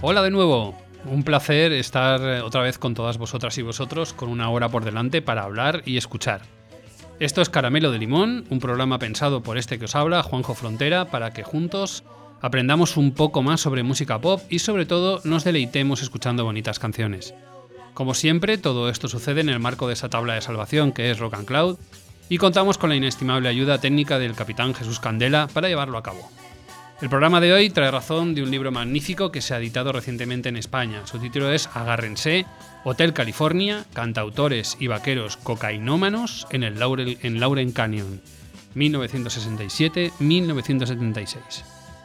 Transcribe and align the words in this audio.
Hola 0.00 0.22
de 0.22 0.30
nuevo. 0.30 0.74
Un 1.04 1.22
placer 1.22 1.72
estar 1.72 2.20
eh, 2.20 2.40
otra 2.40 2.62
vez 2.62 2.78
con 2.78 2.94
todas 2.94 3.18
vosotras 3.18 3.58
y 3.58 3.62
vosotros 3.62 4.12
con 4.12 4.28
una 4.28 4.50
hora 4.50 4.68
por 4.68 4.84
delante 4.84 5.22
para 5.22 5.42
hablar 5.42 5.82
y 5.84 5.96
escuchar. 5.96 6.42
Esto 7.20 7.42
es 7.42 7.48
Caramelo 7.48 7.90
de 7.90 7.98
Limón, 7.98 8.44
un 8.50 8.60
programa 8.60 8.98
pensado 8.98 9.42
por 9.42 9.58
este 9.58 9.78
que 9.78 9.86
os 9.86 9.94
habla, 9.94 10.22
Juanjo 10.22 10.54
Frontera, 10.54 11.06
para 11.06 11.32
que 11.32 11.42
juntos 11.42 12.04
aprendamos 12.40 12.96
un 12.96 13.12
poco 13.12 13.42
más 13.42 13.60
sobre 13.60 13.82
música 13.82 14.20
pop 14.20 14.40
y 14.50 14.58
sobre 14.58 14.86
todo 14.86 15.20
nos 15.24 15.44
deleitemos 15.44 16.02
escuchando 16.02 16.44
bonitas 16.44 16.78
canciones. 16.78 17.34
Como 17.94 18.14
siempre, 18.14 18.58
todo 18.58 18.90
esto 18.90 19.08
sucede 19.08 19.40
en 19.40 19.48
el 19.48 19.60
marco 19.60 19.86
de 19.86 19.94
esa 19.94 20.08
tabla 20.10 20.34
de 20.34 20.42
salvación 20.42 20.92
que 20.92 21.10
es 21.10 21.18
Rock 21.18 21.34
and 21.34 21.46
Cloud 21.46 21.78
y 22.28 22.38
contamos 22.38 22.78
con 22.78 22.90
la 22.90 22.96
inestimable 22.96 23.48
ayuda 23.48 23.80
técnica 23.80 24.18
del 24.18 24.34
capitán 24.34 24.74
Jesús 24.74 25.00
Candela 25.00 25.48
para 25.52 25.68
llevarlo 25.68 25.96
a 25.96 26.02
cabo. 26.02 26.30
El 27.02 27.10
programa 27.10 27.42
de 27.42 27.52
hoy 27.52 27.68
trae 27.68 27.90
razón 27.90 28.34
de 28.34 28.42
un 28.42 28.50
libro 28.50 28.72
magnífico 28.72 29.30
que 29.30 29.42
se 29.42 29.52
ha 29.52 29.58
editado 29.58 29.92
recientemente 29.92 30.48
en 30.48 30.56
España. 30.56 31.06
Su 31.06 31.18
título 31.18 31.52
es 31.52 31.68
Agárrense, 31.74 32.46
Hotel 32.84 33.12
California, 33.12 33.84
cantautores 33.92 34.78
y 34.80 34.86
vaqueros 34.86 35.36
cocainómanos 35.36 36.46
en 36.50 36.62
el 36.62 36.78
Laurel, 36.78 37.18
en 37.22 37.38
Lauren 37.38 37.72
Canyon, 37.72 38.22
1967-1976. 38.74 41.36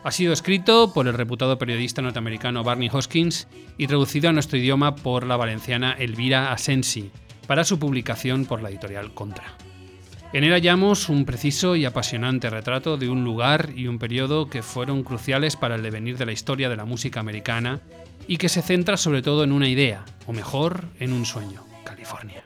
Ha 0.03 0.11
sido 0.11 0.33
escrito 0.33 0.91
por 0.93 1.07
el 1.07 1.13
reputado 1.13 1.57
periodista 1.57 2.01
norteamericano 2.01 2.65
Barney 2.65 2.89
Hoskins 2.91 3.47
y 3.77 3.87
traducido 3.87 4.27
a 4.27 4.33
nuestro 4.33 4.57
idioma 4.57 4.97
por 4.97 5.25
la 5.25 5.37
valenciana 5.37 5.93
Elvira 5.93 6.51
Asensi 6.51 7.11
para 7.47 7.63
su 7.63 7.79
publicación 7.79 8.45
por 8.45 8.61
la 8.61 8.69
editorial 8.69 9.13
Contra. 9.13 9.55
En 10.33 10.45
él 10.45 10.53
hallamos 10.53 11.09
un 11.09 11.25
preciso 11.25 11.75
y 11.75 11.83
apasionante 11.83 12.49
retrato 12.49 12.95
de 12.95 13.09
un 13.09 13.25
lugar 13.25 13.71
y 13.75 13.87
un 13.87 13.99
periodo 13.99 14.49
que 14.49 14.63
fueron 14.63 15.03
cruciales 15.03 15.57
para 15.57 15.75
el 15.75 15.83
devenir 15.83 16.17
de 16.17 16.25
la 16.25 16.31
historia 16.31 16.69
de 16.69 16.77
la 16.77 16.85
música 16.85 17.19
americana 17.19 17.81
y 18.27 18.37
que 18.37 18.47
se 18.47 18.61
centra 18.61 18.95
sobre 18.95 19.21
todo 19.21 19.43
en 19.43 19.51
una 19.51 19.67
idea, 19.67 20.05
o 20.27 20.31
mejor, 20.31 20.85
en 21.01 21.11
un 21.11 21.25
sueño, 21.25 21.65
California. 21.83 22.45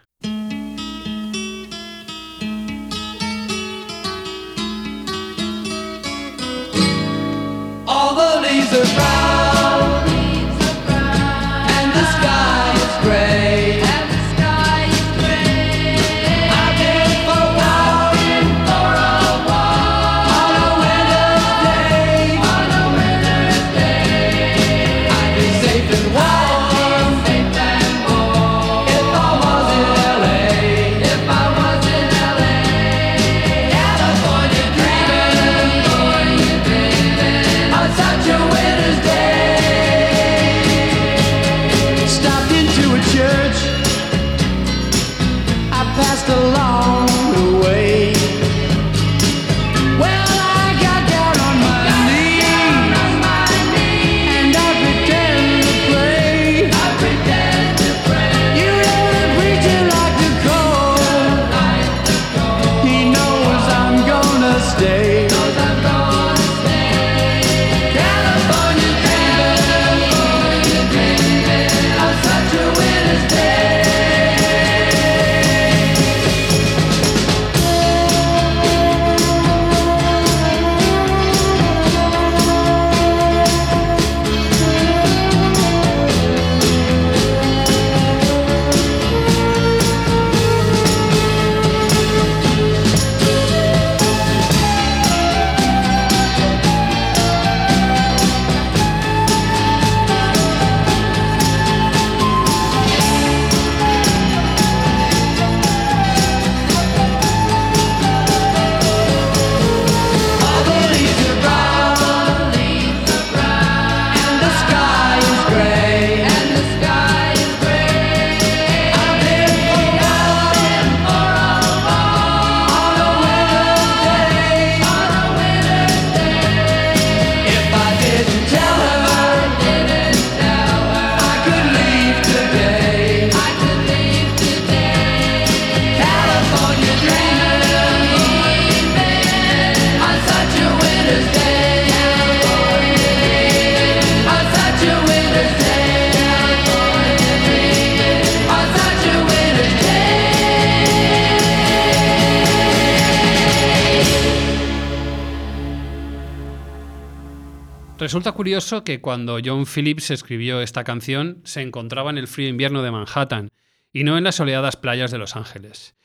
Resulta 158.06 158.34
curioso 158.34 158.84
que 158.84 159.02
cuando 159.02 159.40
John 159.44 159.66
Phillips 159.66 160.12
escribió 160.12 160.62
esta 160.62 160.84
canción 160.84 161.42
se 161.44 161.64
encontraba 161.64 162.12
en 162.12 162.20
el 162.20 162.28
frío 162.28 162.48
invierno 162.48 162.84
de 162.84 162.92
Manhattan 162.92 163.50
y 163.92 164.04
no 164.04 164.16
en 164.16 164.24
las 164.24 164.36
soleadas 164.36 164.76
playas 164.76 165.10
de 165.10 165.18
Los 165.18 165.36
Ángeles. 165.36 165.96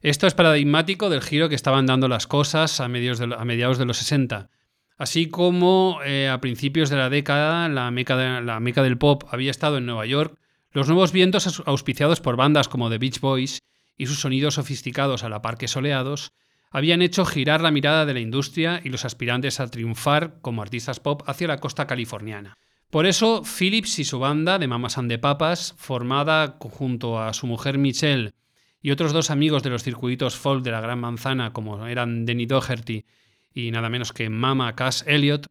Esto 0.00 0.28
es 0.28 0.34
paradigmático 0.34 1.10
del 1.10 1.20
giro 1.20 1.48
que 1.48 1.56
estaban 1.56 1.84
dando 1.84 2.06
las 2.06 2.28
cosas 2.28 2.78
a, 2.78 2.86
mediados 2.86 3.18
de 3.76 3.84
los 3.84 3.96
60. 3.96 4.50
Así 4.98 5.26
como 5.30 5.98
eh, 6.04 6.28
a 6.28 6.40
principios 6.40 6.90
de 6.90 6.96
la 6.96 7.10
década 7.10 7.68
la 7.68 7.90
meca, 7.90 8.40
la 8.40 8.60
meca 8.60 8.84
del 8.84 8.96
pop 8.96 9.24
había 9.28 9.50
estado 9.50 9.78
en 9.78 9.86
Nueva 9.86 10.06
York, 10.06 10.38
los 10.70 10.86
nuevos 10.86 11.10
vientos 11.10 11.48
aus- 11.48 11.64
auspiciados 11.66 12.20
por 12.20 12.36
bandas 12.36 12.68
como 12.68 12.88
The 12.88 12.98
Beach 12.98 13.18
Boys 13.18 13.58
y 13.96 14.06
sus 14.06 14.20
sonidos 14.20 14.54
sofisticados 14.54 15.24
a 15.24 15.28
la 15.28 15.42
par 15.42 15.58
que 15.58 15.66
soleados 15.66 16.30
habían 16.70 17.02
hecho 17.02 17.24
girar 17.24 17.60
la 17.60 17.70
mirada 17.70 18.06
de 18.06 18.14
la 18.14 18.20
industria 18.20 18.80
y 18.84 18.88
los 18.88 19.04
aspirantes 19.04 19.60
a 19.60 19.68
triunfar 19.68 20.40
como 20.40 20.62
artistas 20.62 21.00
pop 21.00 21.22
hacia 21.26 21.48
la 21.48 21.58
costa 21.58 21.86
californiana. 21.86 22.54
Por 22.90 23.06
eso, 23.06 23.42
Phillips 23.42 23.98
y 23.98 24.04
su 24.04 24.18
banda 24.18 24.58
de 24.58 24.66
Mamas 24.66 24.98
and 24.98 25.10
the 25.10 25.18
Papas, 25.18 25.74
formada 25.76 26.56
junto 26.60 27.20
a 27.20 27.32
su 27.34 27.46
mujer 27.46 27.78
Michelle 27.78 28.32
y 28.80 28.90
otros 28.90 29.12
dos 29.12 29.30
amigos 29.30 29.62
de 29.62 29.70
los 29.70 29.82
circuitos 29.82 30.36
folk 30.36 30.64
de 30.64 30.70
la 30.70 30.80
Gran 30.80 31.00
Manzana, 31.00 31.52
como 31.52 31.86
eran 31.86 32.24
Denny 32.24 32.46
Doherty 32.46 33.04
y 33.52 33.70
nada 33.70 33.90
menos 33.90 34.12
que 34.12 34.30
Mama 34.30 34.74
Cass 34.74 35.04
Elliot, 35.06 35.48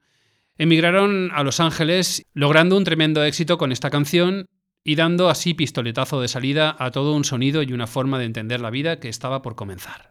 Emigraron 0.57 1.29
a 1.33 1.43
Los 1.43 1.59
Ángeles, 1.59 2.25
logrando 2.33 2.77
un 2.77 2.83
tremendo 2.83 3.23
éxito 3.23 3.59
con 3.59 3.71
esta 3.71 3.91
canción 3.91 4.47
y 4.83 4.95
dando 4.95 5.29
así 5.29 5.53
pistoletazo 5.53 6.19
de 6.19 6.27
salida 6.27 6.75
a 6.79 6.89
todo 6.89 7.13
un 7.13 7.25
sonido 7.25 7.61
y 7.61 7.73
una 7.73 7.85
forma 7.85 8.17
de 8.17 8.25
entender 8.25 8.59
la 8.59 8.71
vida 8.71 8.99
que 8.99 9.09
estaba 9.09 9.43
por 9.43 9.55
comenzar. 9.55 10.09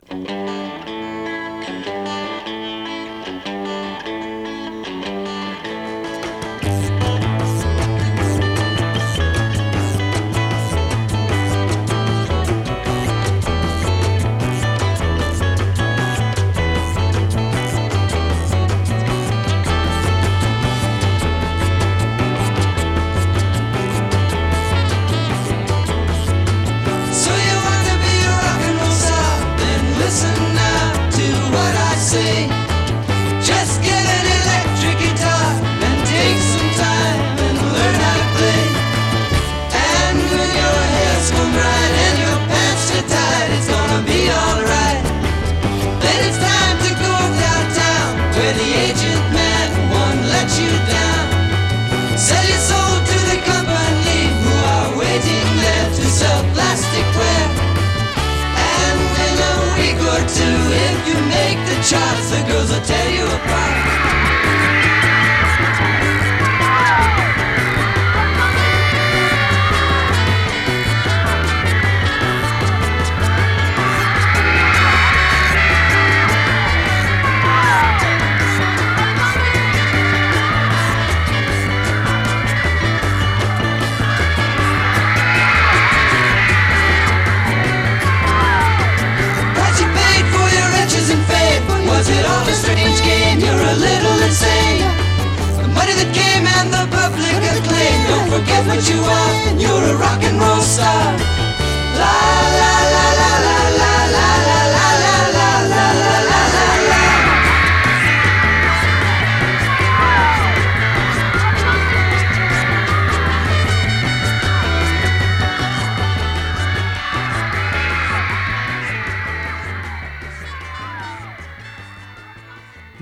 Bye. 63.46 63.85
What 98.76 98.90
you 98.90 99.00
are. 99.00 99.58
You're 99.58 99.94
a 99.94 99.96
rock 99.96 100.22
and 100.22 100.38
roll 100.38 100.60
star. 100.60 101.25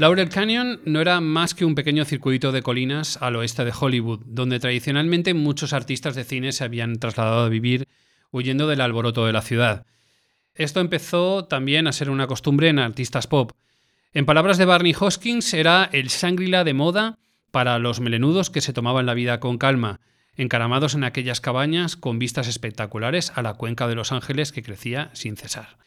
Laurel 0.05 0.29
Canyon 0.29 0.83
no 0.85 1.01
era 1.01 1.19
más 1.23 1.55
que 1.55 1.65
un 1.65 1.75
pequeño 1.75 2.05
circuito 2.05 2.53
de 2.53 2.61
colinas 2.61 3.17
al 3.23 3.37
oeste 3.37 3.65
de 3.65 3.73
Hollywood, 3.73 4.21
donde 4.27 4.61
tradicionalmente 4.61 5.33
muchos 5.33 5.73
artistas 5.73 6.15
de 6.15 6.25
cine 6.25 6.53
se 6.53 6.63
habían 6.63 6.99
trasladado 6.99 7.47
a 7.47 7.49
vivir 7.49 7.89
huyendo 8.31 8.69
del 8.69 8.83
alboroto 8.83 9.25
de 9.25 9.33
la 9.33 9.41
ciudad. 9.41 9.87
Esto 10.55 10.81
empezó 10.81 11.47
también 11.47 11.87
a 11.87 11.93
ser 11.93 12.11
una 12.11 12.27
costumbre 12.27 12.69
en 12.69 12.81
artistas 12.81 13.27
pop. 13.27 13.53
En 14.13 14.27
palabras 14.27 14.59
de 14.59 14.67
Barney 14.67 14.95
Hoskins, 14.95 15.55
era 15.55 15.89
el 15.91 16.09
Shangri-La 16.09 16.65
de 16.65 16.75
moda 16.75 17.19
para 17.51 17.79
los 17.79 18.01
melenudos 18.01 18.51
que 18.51 18.61
se 18.61 18.75
tomaban 18.75 19.07
la 19.07 19.15
vida 19.15 19.41
con 19.41 19.57
calma, 19.57 20.01
encaramados 20.37 20.95
en 20.95 21.05
aquellas 21.05 21.41
cabañas 21.41 21.97
con 21.97 22.19
vistas 22.19 22.47
espectaculares 22.47 23.33
a 23.37 23.41
la 23.41 23.55
cuenca 23.55 23.89
de 23.89 23.95
Los 23.95 24.13
Ángeles 24.13 24.53
que 24.53 24.63
crecía 24.63 25.09
sin 25.15 25.39
cesar. 25.39 25.79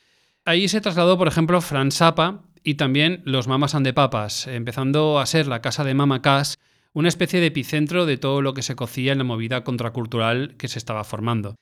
Ahí 0.44 0.70
se 0.70 0.82
trasladó, 0.82 1.20
por 1.20 1.28
ejemplo, 1.28 1.62
Frank 1.62 1.92
Zappa 1.92 2.47
y 2.64 2.76
también 2.76 3.22
los 3.26 3.48
Mamas 3.48 3.76
and 3.76 3.86
the 3.86 3.94
Papas, 3.94 4.48
empezando 4.48 5.20
a 5.20 5.26
ser 5.26 5.48
la 5.48 5.62
casa 5.62 5.84
de 5.84 5.94
Mama 5.94 6.22
Cass 6.22 6.58
una 6.94 7.10
especie 7.10 7.40
de 7.40 7.48
epicentro 7.48 8.08
de 8.08 8.18
todo 8.18 8.42
lo 8.42 8.56
que 8.56 8.64
se 8.64 8.76
cocía 8.76 9.12
en 9.12 9.20
la 9.20 9.24
movida 9.24 9.64
contracultural 9.64 10.56
que 10.58 10.68
se 10.68 10.80
estaba 10.80 11.04
formando. 11.04 11.56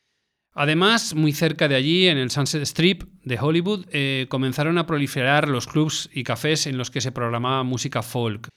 Además, 0.54 1.14
muy 1.14 1.34
cerca 1.34 1.68
de 1.68 1.76
allí, 1.76 2.08
en 2.08 2.18
el 2.18 2.32
Sunset 2.32 2.62
Strip 2.62 3.04
de 3.24 3.38
Hollywood, 3.38 3.86
eh, 3.92 4.28
comenzaron 4.30 4.78
a 4.78 4.86
proliferar 4.86 5.50
los 5.50 5.68
clubs 5.68 6.10
y 6.14 6.24
cafés 6.24 6.68
en 6.68 6.78
los 6.78 6.90
que 6.90 7.02
se 7.02 7.12
programaba 7.12 7.64
música 7.64 8.02
folk. 8.02 8.48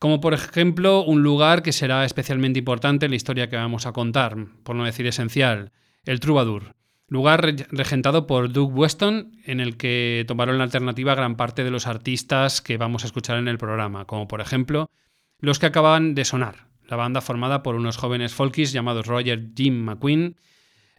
Como 0.00 0.20
por 0.20 0.34
ejemplo 0.34 1.04
un 1.04 1.22
lugar 1.22 1.62
que 1.62 1.72
será 1.72 2.04
especialmente 2.04 2.58
importante 2.58 3.06
en 3.06 3.12
la 3.12 3.16
historia 3.16 3.48
que 3.48 3.54
vamos 3.54 3.86
a 3.86 3.92
contar, 3.92 4.36
por 4.64 4.74
no 4.74 4.84
decir 4.84 5.06
esencial, 5.06 5.70
el 6.04 6.18
Troubadour. 6.18 6.74
Lugar 7.08 7.42
re- 7.42 7.66
regentado 7.70 8.26
por 8.26 8.52
Doug 8.52 8.76
Weston, 8.76 9.32
en 9.44 9.60
el 9.60 9.76
que 9.76 10.24
tomaron 10.26 10.58
la 10.58 10.64
alternativa 10.64 11.14
gran 11.14 11.36
parte 11.36 11.62
de 11.64 11.70
los 11.70 11.86
artistas 11.86 12.60
que 12.62 12.76
vamos 12.76 13.04
a 13.04 13.06
escuchar 13.06 13.38
en 13.38 13.48
el 13.48 13.58
programa, 13.58 14.06
como 14.06 14.26
por 14.26 14.40
ejemplo 14.40 14.90
los 15.38 15.58
que 15.58 15.66
acaban 15.66 16.14
de 16.14 16.24
sonar, 16.24 16.68
la 16.88 16.96
banda 16.96 17.20
formada 17.20 17.62
por 17.62 17.74
unos 17.74 17.98
jóvenes 17.98 18.32
folkies 18.32 18.72
llamados 18.72 19.06
Roger 19.06 19.48
Jim 19.54 19.84
McQueen, 19.84 20.36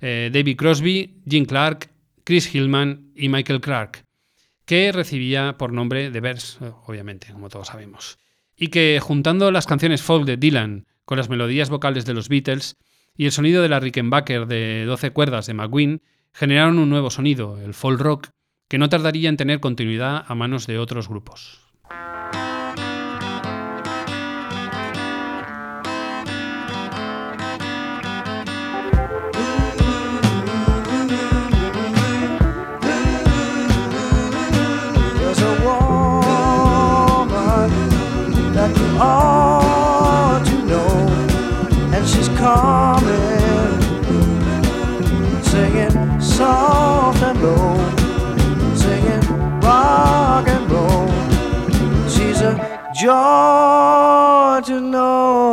eh, 0.01 0.29
David 0.31 0.57
Crosby, 0.57 1.23
Jim 1.27 1.45
Clark, 1.45 1.89
Chris 2.23 2.53
Hillman 2.53 3.11
y 3.15 3.29
Michael 3.29 3.61
Clark, 3.61 4.03
que 4.65 4.91
recibía 4.91 5.57
por 5.57 5.71
nombre 5.73 6.11
de 6.11 6.19
Verse, 6.21 6.57
obviamente, 6.85 7.31
como 7.31 7.49
todos 7.49 7.67
sabemos. 7.67 8.17
Y 8.55 8.67
que 8.67 8.99
juntando 9.01 9.51
las 9.51 9.65
canciones 9.65 10.01
folk 10.01 10.25
de 10.25 10.37
Dylan 10.37 10.85
con 11.05 11.17
las 11.17 11.29
melodías 11.29 11.69
vocales 11.69 12.05
de 12.05 12.13
los 12.13 12.29
Beatles 12.29 12.75
y 13.17 13.25
el 13.25 13.31
sonido 13.31 13.61
de 13.61 13.69
la 13.69 13.79
Rickenbacker 13.79 14.45
de 14.47 14.85
12 14.85 15.11
cuerdas 15.11 15.47
de 15.47 15.53
McQueen, 15.53 16.01
generaron 16.33 16.79
un 16.79 16.89
nuevo 16.89 17.09
sonido, 17.09 17.59
el 17.61 17.73
folk 17.73 17.99
rock, 17.99 18.29
que 18.67 18.77
no 18.77 18.89
tardaría 18.89 19.29
en 19.29 19.37
tener 19.37 19.59
continuidad 19.59 20.25
a 20.27 20.35
manos 20.35 20.67
de 20.67 20.79
otros 20.79 21.07
grupos. 21.07 21.65
joy 52.95 54.61
to 54.63 54.79
know. 54.79 55.44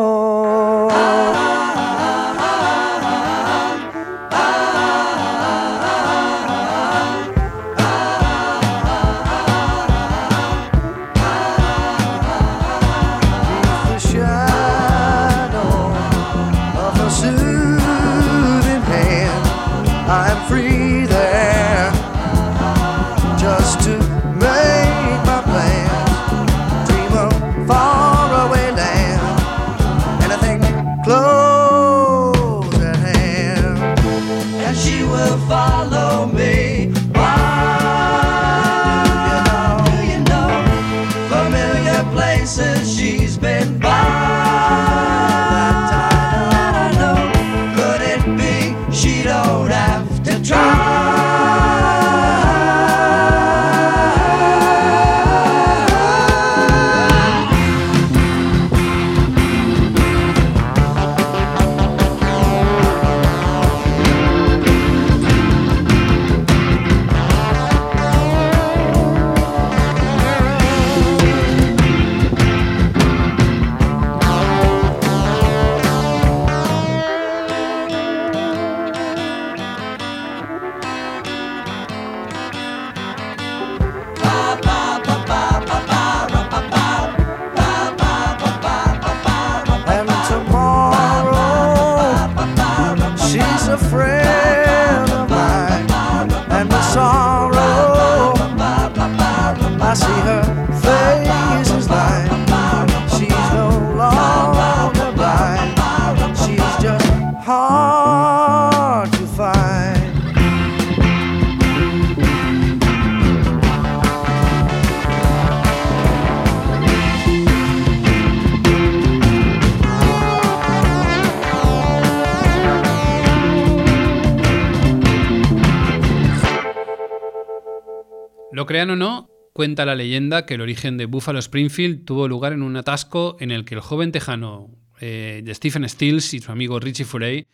Cuenta 129.62 129.86
la 129.86 129.94
leyenda 129.94 130.44
que 130.44 130.54
el 130.54 130.60
origen 130.60 130.96
de 130.96 131.06
Buffalo 131.06 131.38
Springfield 131.38 132.04
tuvo 132.04 132.26
lugar 132.26 132.52
en 132.52 132.64
un 132.64 132.76
atasco 132.76 133.36
en 133.38 133.52
el 133.52 133.64
que 133.64 133.76
el 133.76 133.80
joven 133.80 134.10
tejano 134.10 134.76
eh, 135.00 135.40
de 135.44 135.54
Stephen 135.54 135.88
Stills 135.88 136.34
y 136.34 136.40
su 136.40 136.50
amigo 136.50 136.80
Richie 136.80 137.04
Furay 137.04 137.46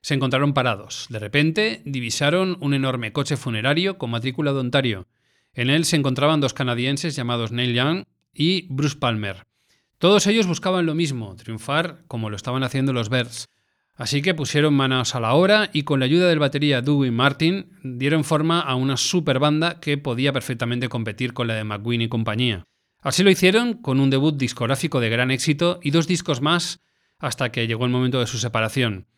se 0.00 0.14
encontraron 0.14 0.54
parados. 0.54 1.06
De 1.10 1.18
repente, 1.18 1.82
divisaron 1.84 2.58
un 2.60 2.74
enorme 2.74 3.12
coche 3.12 3.36
funerario 3.36 3.98
con 3.98 4.10
matrícula 4.10 4.52
de 4.52 4.60
Ontario. 4.60 5.08
En 5.52 5.68
él 5.68 5.84
se 5.84 5.96
encontraban 5.96 6.40
dos 6.40 6.54
canadienses 6.54 7.16
llamados 7.16 7.50
Neil 7.50 7.74
Young 7.74 8.04
y 8.32 8.68
Bruce 8.72 8.96
Palmer. 8.96 9.42
Todos 9.98 10.28
ellos 10.28 10.46
buscaban 10.46 10.86
lo 10.86 10.94
mismo, 10.94 11.34
triunfar 11.34 12.04
como 12.06 12.30
lo 12.30 12.36
estaban 12.36 12.62
haciendo 12.62 12.92
los 12.92 13.08
Bears. 13.08 13.48
Así 13.98 14.22
que 14.22 14.32
pusieron 14.32 14.74
manos 14.74 15.16
a 15.16 15.20
la 15.20 15.34
obra 15.34 15.70
y 15.72 15.82
con 15.82 15.98
la 15.98 16.06
ayuda 16.06 16.28
del 16.28 16.38
batería 16.38 16.82
Dewey 16.82 17.10
Martin 17.10 17.72
dieron 17.82 18.22
forma 18.22 18.60
a 18.60 18.76
una 18.76 18.96
super 18.96 19.40
banda 19.40 19.80
que 19.80 19.98
podía 19.98 20.32
perfectamente 20.32 20.88
competir 20.88 21.32
con 21.32 21.48
la 21.48 21.54
de 21.54 21.64
McQueen 21.64 22.02
y 22.02 22.08
compañía. 22.08 22.64
Así 23.00 23.24
lo 23.24 23.30
hicieron 23.30 23.74
con 23.74 23.98
un 23.98 24.08
debut 24.08 24.38
discográfico 24.38 25.00
de 25.00 25.10
gran 25.10 25.32
éxito 25.32 25.80
y 25.82 25.90
dos 25.90 26.06
discos 26.06 26.40
más 26.40 26.78
hasta 27.18 27.50
que 27.50 27.66
llegó 27.66 27.86
el 27.86 27.90
momento 27.90 28.20
de 28.20 28.28
su 28.28 28.38
separación. 28.38 29.08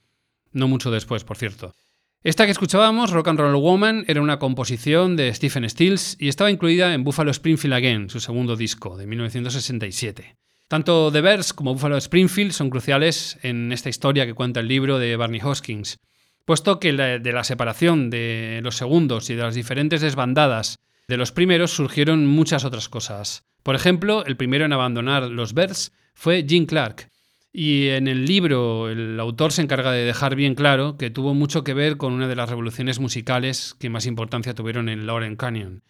No 0.51 0.67
mucho 0.67 0.91
después, 0.91 1.25
por 1.25 1.37
cierto. 1.37 1.75
Esta 2.23 2.47
que 2.47 2.53
escuchábamos, 2.53 3.11
Rock 3.11 3.29
and 3.29 3.39
Roll 3.39 3.57
Woman, 3.57 4.05
era 4.09 4.23
una 4.23 4.39
composición 4.39 5.15
de 5.15 5.33
Stephen 5.35 5.69
Stills 5.69 6.17
y 6.19 6.29
estaba 6.29 6.51
incluida 6.51 6.95
en 6.95 7.05
Buffalo 7.05 7.31
Springfield 7.31 7.75
Again, 7.75 8.09
su 8.09 8.19
segundo 8.19 8.57
disco, 8.57 8.97
de 8.97 9.07
1967. 9.07 10.37
Tanto 10.71 11.11
The 11.11 11.21
Bears 11.21 11.53
como 11.53 11.75
Buffalo 11.75 11.97
Springfield 11.97 12.53
son 12.53 12.71
cruciales 12.71 13.41
en 13.43 13.73
esta 13.73 13.89
historia 13.89 14.25
que 14.25 14.35
cuenta 14.35 14.61
el 14.61 14.69
libro 14.69 15.01
de 15.01 15.17
Barney 15.17 15.41
Hoskins, 15.43 15.99
puesto 16.45 16.79
que 16.79 16.93
de 16.93 17.33
la 17.33 17.43
separación 17.43 18.09
de 18.09 18.61
los 18.63 18.77
segundos 18.77 19.31
y 19.31 19.35
de 19.35 19.43
las 19.43 19.57
diferentes 19.57 20.01
desbandadas 20.01 20.79
de 21.09 21.17
los 21.17 21.33
primeros 21.33 21.73
surgieron 21.73 22.25
muchas 22.25 22.65
otras 22.65 22.89
cosas. 22.89 23.43
Por 23.65 23.75
ejemplo, 23.75 24.25
el 24.25 24.37
primero 24.37 24.65
en 24.65 24.73
abandonar 24.73 25.25
los 25.25 25.55
Bears 25.55 25.91
fue 26.15 26.47
Jim 26.49 26.67
Clark, 26.67 27.11
y 27.53 27.89
en 27.89 28.07
el 28.07 28.25
libro 28.25 28.91
el 28.91 29.19
autor 29.19 29.51
se 29.51 29.63
encarga 29.63 29.91
de 29.91 30.05
dejar 30.05 30.37
bien 30.37 30.55
claro 30.55 30.97
que 30.97 31.11
tuvo 31.11 31.35
mucho 31.35 31.65
que 31.65 31.75
ver 31.75 31.97
con 31.97 32.13
una 32.13 32.29
de 32.29 32.37
las 32.37 32.49
revoluciones 32.49 33.01
musicales 33.01 33.75
que 33.81 33.91
más 33.91 34.07
importancia 34.07 34.55
tuvieron 34.55 34.89
en 34.89 35.05
Lauren 35.05 35.35
Canyon, 35.35 35.83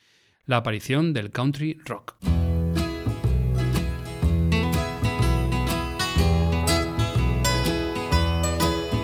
la 0.47 0.57
aparición 0.57 1.13
del 1.13 1.31
country 1.33 1.79
rock. 1.85 2.15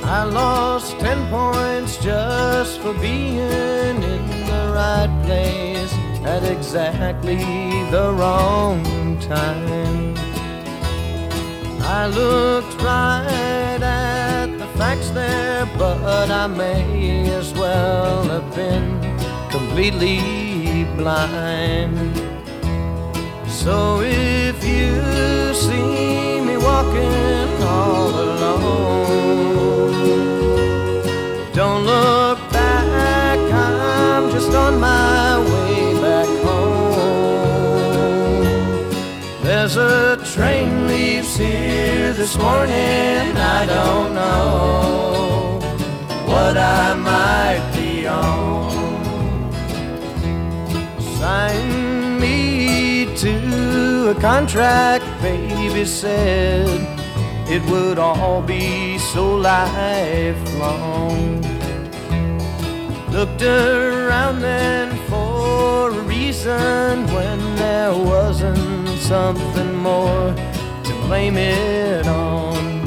I 0.08 0.22
lost 0.22 0.98
ten 1.00 1.28
points 1.30 1.96
just 1.98 2.80
for 2.80 2.94
being 2.94 4.02
in 4.14 4.24
the 4.46 4.72
right 4.72 5.10
place 5.24 5.92
at 6.24 6.44
exactly 6.44 7.42
the 7.90 8.12
wrong 8.12 9.18
time. 9.18 10.14
I 11.82 12.06
looked 12.06 12.80
right 12.80 13.82
at 13.82 14.46
the 14.58 14.66
facts 14.78 15.10
there, 15.10 15.66
but 15.76 16.30
I 16.30 16.46
may 16.46 17.28
as 17.30 17.52
well 17.54 18.22
have 18.28 18.54
been 18.54 19.00
completely 19.50 20.84
blind. 20.96 22.16
So 23.48 24.02
if 24.02 24.62
you 24.64 25.02
see 25.52 26.40
me 26.48 26.56
walking 26.56 27.62
all 27.62 28.14
alone, 28.14 29.25
just 34.36 34.52
on 34.52 34.78
my 34.78 35.38
way 35.50 35.94
back 36.02 36.28
home. 36.44 36.92
There's 39.42 39.76
a 39.78 40.18
train 40.34 40.88
leaves 40.88 41.38
here 41.38 42.12
this 42.12 42.36
morning, 42.36 43.34
I 43.56 43.64
don't 43.64 44.12
know 44.12 45.58
what 46.26 46.58
I 46.58 46.94
might 47.10 47.64
be 47.74 48.06
on. 48.06 49.50
Sign 51.18 52.20
me 52.20 53.06
to 53.16 54.10
a 54.10 54.14
contract, 54.20 55.06
baby 55.22 55.86
said 55.86 56.68
it 57.48 57.62
would 57.70 57.98
all 57.98 58.42
be 58.42 58.98
so 58.98 59.34
lifelong. 59.34 61.45
Looked 63.16 63.42
around 63.42 64.40
then 64.40 64.94
for 65.08 65.88
a 65.88 66.00
reason 66.02 67.06
when 67.14 67.56
there 67.56 67.94
wasn't 67.94 68.88
something 68.98 69.74
more 69.74 70.34
to 70.84 70.92
blame 71.06 71.38
it 71.38 72.06
on. 72.06 72.84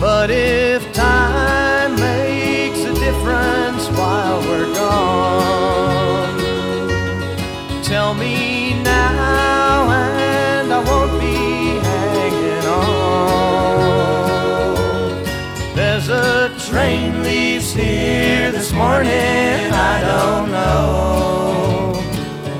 But 0.00 0.30
if 0.32 0.92
time 0.92 1.94
makes 2.00 2.80
a 2.80 2.94
difference 2.94 3.88
while 3.96 4.40
we're 4.40 4.74
gone, 4.74 6.36
tell 7.84 8.12
me 8.14 8.74
now 8.82 9.88
and 9.88 10.72
I 10.72 10.82
won't 10.82 11.12
be 11.20 11.78
hanging 11.78 12.66
on. 12.66 12.90
There's 15.76 16.08
a 16.08 16.59
train 16.70 17.24
leaves 17.24 17.72
here 17.72 18.52
this 18.52 18.72
morning, 18.72 19.10
I 19.10 20.00
don't 20.10 20.52
know 20.52 21.94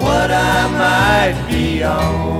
what 0.04 0.32
I 0.32 0.66
might 0.66 1.48
be 1.48 1.84
on. 1.84 2.39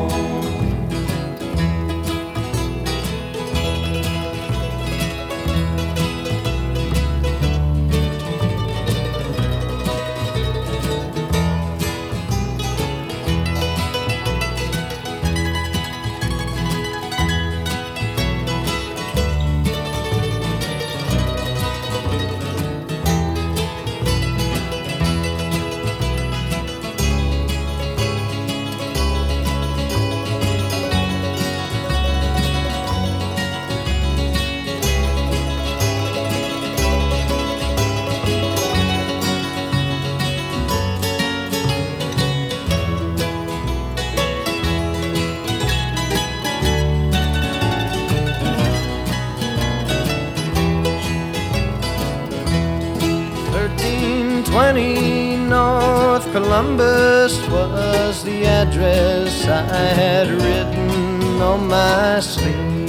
Columbus 56.33 57.41
was 57.49 58.23
the 58.23 58.47
address 58.47 59.49
I 59.49 59.63
had 59.63 60.29
written 60.29 61.43
on 61.43 61.67
my 61.67 62.21
sleeve. 62.21 62.89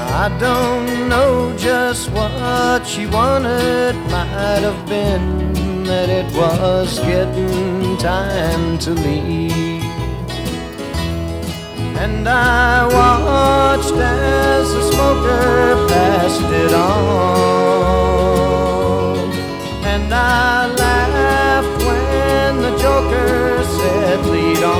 I 0.00 0.36
don't 0.40 1.08
know 1.08 1.56
just 1.56 2.10
what 2.10 2.84
she 2.84 3.06
wanted, 3.06 3.94
might 4.10 4.62
have 4.68 4.88
been 4.88 5.52
that 5.84 6.08
it 6.08 6.26
was 6.34 6.98
getting 6.98 7.96
time 7.98 8.76
to 8.78 8.90
leave. 8.90 9.84
And 12.02 12.28
I 12.28 12.84
watched 12.86 13.94
as 13.94 14.72
the 14.74 14.82
smoker 14.90 15.86
passed 15.86 16.42
it 16.42 16.74
on. 16.74 18.35
I 20.16 20.66
laughed 20.82 21.84
when 21.86 22.62
the 22.62 22.72
joker 22.78 23.64
said, 23.78 24.18
lead 24.26 24.62
on. 24.62 24.76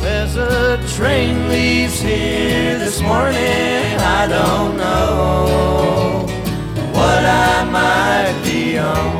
There's 0.00 0.36
a 0.36 0.78
train 0.96 1.48
leaves 1.48 2.00
here 2.00 2.78
this 2.78 3.00
morning, 3.00 3.98
I 4.18 4.26
don't 4.28 4.76
know 4.76 6.26
what 6.92 7.24
I 7.24 7.64
might 7.78 8.36
be 8.44 8.78
on. 8.78 9.18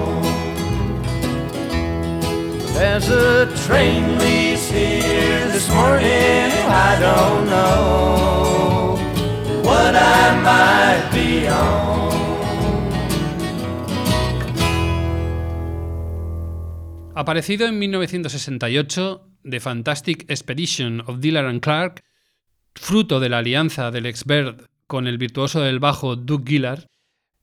There's 2.78 3.08
a 3.08 3.46
train 3.66 4.18
leaves 4.18 4.70
here 4.70 5.48
this 5.48 5.68
morning. 5.68 6.52
I 6.88 6.96
don't 7.00 7.46
know 7.46 8.96
what 9.62 9.96
I 9.96 10.40
might 10.48 11.10
be 11.12 11.48
on. 11.48 12.07
Aparecido 17.18 17.66
en 17.66 17.80
1968, 17.80 19.28
The 19.42 19.58
Fantastic 19.58 20.30
Expedition 20.30 21.02
of 21.04 21.18
Dillard 21.18 21.48
and 21.48 21.60
Clark, 21.60 22.04
fruto 22.76 23.18
de 23.18 23.28
la 23.28 23.38
alianza 23.38 23.90
del 23.90 24.06
ex 24.06 24.24
Bird 24.24 24.68
con 24.86 25.08
el 25.08 25.18
virtuoso 25.18 25.60
del 25.62 25.80
bajo 25.80 26.14
Doug 26.14 26.46
Gillard, 26.46 26.86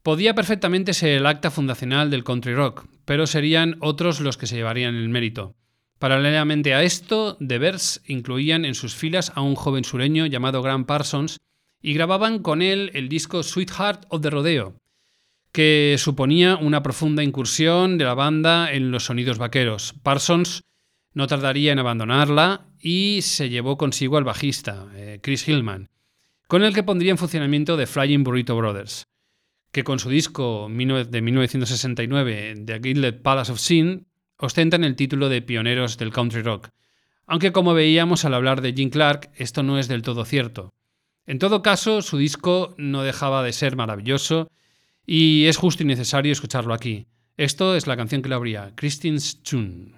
podía 0.01 0.33
perfectamente 0.33 0.93
ser 0.93 1.17
el 1.17 1.25
acta 1.25 1.51
fundacional 1.51 2.09
del 2.09 2.23
country 2.23 2.55
rock, 2.55 2.85
pero 3.03 3.27
serían 3.27 3.75
otros 3.81 4.21
los 4.21 4.37
que 4.37 4.47
se 4.47 4.55
llevarían 4.55 4.95
el 4.95 5.09
mérito. 5.09 5.57
Paralelamente 5.99 6.73
a 6.73 6.81
esto, 6.81 7.35
The 7.45 7.59
Birds 7.59 8.01
incluían 8.07 8.63
en 8.63 8.75
sus 8.75 8.95
filas 8.95 9.33
a 9.35 9.41
un 9.41 9.55
joven 9.55 9.83
sureño 9.83 10.25
llamado 10.25 10.61
Graham 10.61 10.85
Parsons 10.85 11.35
y 11.81 11.93
grababan 11.93 12.39
con 12.39 12.61
él 12.61 12.91
el 12.93 13.09
disco 13.09 13.43
Sweetheart 13.43 14.05
of 14.07 14.21
the 14.21 14.29
Rodeo, 14.29 14.77
que 15.55 15.95
suponía 15.97 16.57
una 16.57 16.83
profunda 16.83 17.23
incursión 17.23 17.97
de 17.97 18.03
la 18.03 18.13
banda 18.13 18.73
en 18.73 18.91
los 18.91 19.05
sonidos 19.05 19.37
vaqueros. 19.37 19.95
Parsons 20.03 20.65
no 21.13 21.27
tardaría 21.27 21.71
en 21.71 21.79
abandonarla 21.79 22.65
y 22.77 23.21
se 23.21 23.47
llevó 23.47 23.77
consigo 23.77 24.17
al 24.17 24.25
bajista, 24.25 24.87
eh, 24.95 25.19
Chris 25.23 25.47
Hillman, 25.47 25.89
con 26.47 26.61
el 26.61 26.73
que 26.73 26.83
pondría 26.83 27.11
en 27.11 27.17
funcionamiento 27.17 27.77
The 27.77 27.87
Flying 27.87 28.25
Burrito 28.25 28.57
Brothers, 28.57 29.07
que 29.71 29.85
con 29.85 29.97
su 29.97 30.09
disco 30.09 30.67
de 30.69 31.21
1969, 31.21 32.55
The 32.65 32.81
Gilded 32.83 33.21
Palace 33.21 33.53
of 33.53 33.59
Sin, 33.61 34.07
ostentan 34.37 34.83
el 34.83 34.97
título 34.97 35.29
de 35.29 35.41
pioneros 35.41 35.97
del 35.97 36.11
country 36.11 36.41
rock. 36.41 36.67
Aunque 37.27 37.53
como 37.53 37.73
veíamos 37.73 38.25
al 38.25 38.33
hablar 38.33 38.59
de 38.59 38.73
Jim 38.73 38.89
Clark, 38.89 39.31
esto 39.35 39.63
no 39.63 39.79
es 39.79 39.87
del 39.87 40.01
todo 40.01 40.25
cierto. 40.25 40.73
En 41.25 41.39
todo 41.39 41.61
caso, 41.61 42.01
su 42.01 42.17
disco 42.17 42.75
no 42.77 43.03
dejaba 43.03 43.41
de 43.41 43.53
ser 43.53 43.77
maravilloso 43.77 44.49
y 45.05 45.45
es 45.45 45.57
justo 45.57 45.83
y 45.83 45.85
necesario 45.85 46.31
escucharlo 46.31 46.73
aquí. 46.73 47.07
Esto 47.37 47.75
es 47.75 47.87
la 47.87 47.97
canción 47.97 48.21
que 48.21 48.29
lo 48.29 48.35
abría, 48.35 48.73
Christine's 48.75 49.41
Tune. 49.43 49.94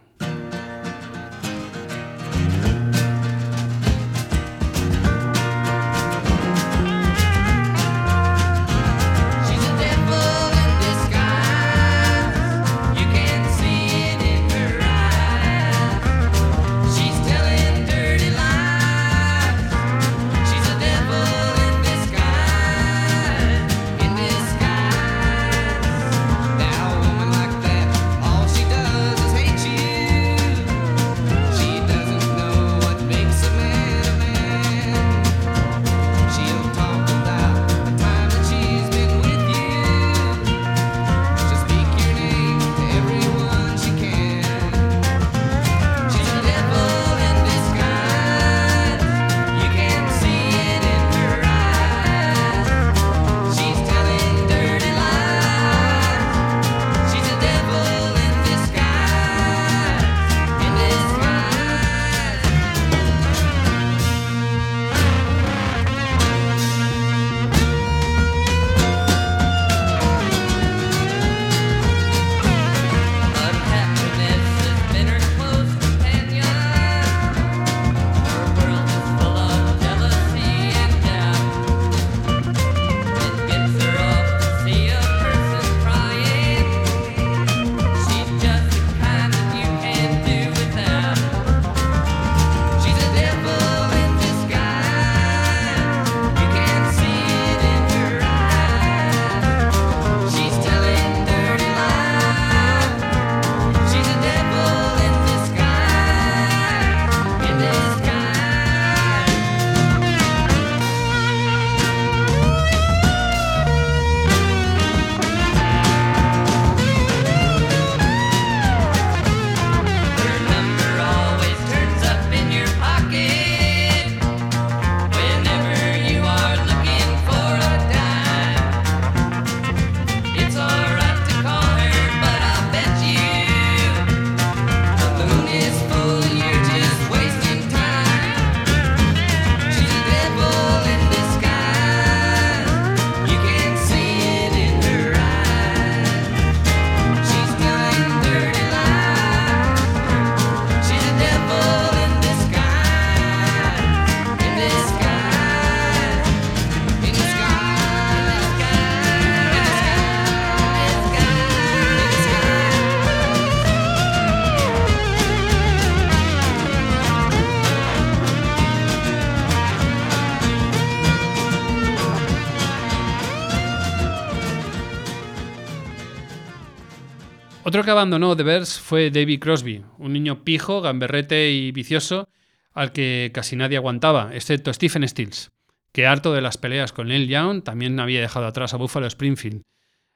Otro 177.78 177.86
que 177.86 177.92
abandonó 177.92 178.36
The 178.36 178.42
Bears 178.42 178.80
fue 178.80 179.12
David 179.12 179.40
Crosby, 179.40 179.86
un 180.00 180.12
niño 180.12 180.44
pijo, 180.44 180.82
gamberrete 180.82 181.52
y 181.52 181.72
vicioso 181.72 182.28
al 182.74 182.92
que 182.92 183.30
casi 183.32 183.56
nadie 183.56 183.78
aguantaba, 183.78 184.32
excepto 184.34 184.74
Stephen 184.74 185.08
Stills, 185.08 185.52
que 185.92 186.08
harto 186.08 186.34
de 186.34 186.42
las 186.42 186.58
peleas 186.58 186.92
con 186.92 187.10
Neil 187.10 187.28
Young 187.28 187.62
también 187.62 188.00
había 188.00 188.20
dejado 188.20 188.48
atrás 188.48 188.74
a 188.74 188.78
Buffalo 188.78 189.06
Springfield. 189.06 189.62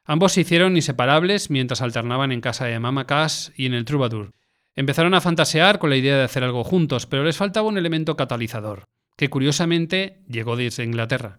Ambos 0.05 0.31
se 0.31 0.41
hicieron 0.41 0.75
inseparables 0.75 1.51
mientras 1.51 1.83
alternaban 1.83 2.31
en 2.31 2.41
casa 2.41 2.65
de 2.65 2.79
Mama 2.79 3.05
Cass 3.05 3.53
y 3.55 3.67
en 3.67 3.75
el 3.75 3.85
Troubadour. 3.85 4.31
Empezaron 4.73 5.13
a 5.13 5.21
fantasear 5.21 5.77
con 5.77 5.91
la 5.91 5.97
idea 5.97 6.17
de 6.17 6.23
hacer 6.23 6.43
algo 6.43 6.63
juntos, 6.63 7.05
pero 7.05 7.23
les 7.23 7.37
faltaba 7.37 7.67
un 7.67 7.77
elemento 7.77 8.17
catalizador, 8.17 8.85
que 9.15 9.29
curiosamente 9.29 10.23
llegó 10.27 10.55
desde 10.55 10.83
Inglaterra. 10.83 11.37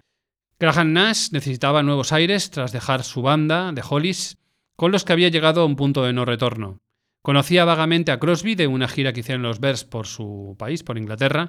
Graham 0.61 0.93
Nash 0.93 1.31
necesitaba 1.33 1.83
nuevos 1.83 2.13
aires 2.13 2.53
tras 2.53 2.71
dejar 2.71 3.03
su 3.03 3.23
banda, 3.23 3.73
The 3.75 3.83
Hollies, 3.91 4.39
con 4.77 4.93
los 4.93 5.05
que 5.05 5.13
había 5.13 5.29
llegado 5.29 5.63
a 5.63 5.67
un 5.67 5.77
punto 5.77 6.03
de 6.05 6.13
no 6.13 6.25
retorno. 6.25 6.81
Conocía 7.23 7.65
vagamente 7.65 8.11
a 8.11 8.19
Crosby 8.19 8.55
de 8.55 8.67
una 8.67 8.89
gira 8.89 9.13
que 9.13 9.21
hicieron 9.21 9.43
los 9.43 9.61
Bears 9.61 9.85
por 9.85 10.07
su 10.07 10.57
país, 10.59 10.83
por 10.83 10.99
Inglaterra, 10.99 11.49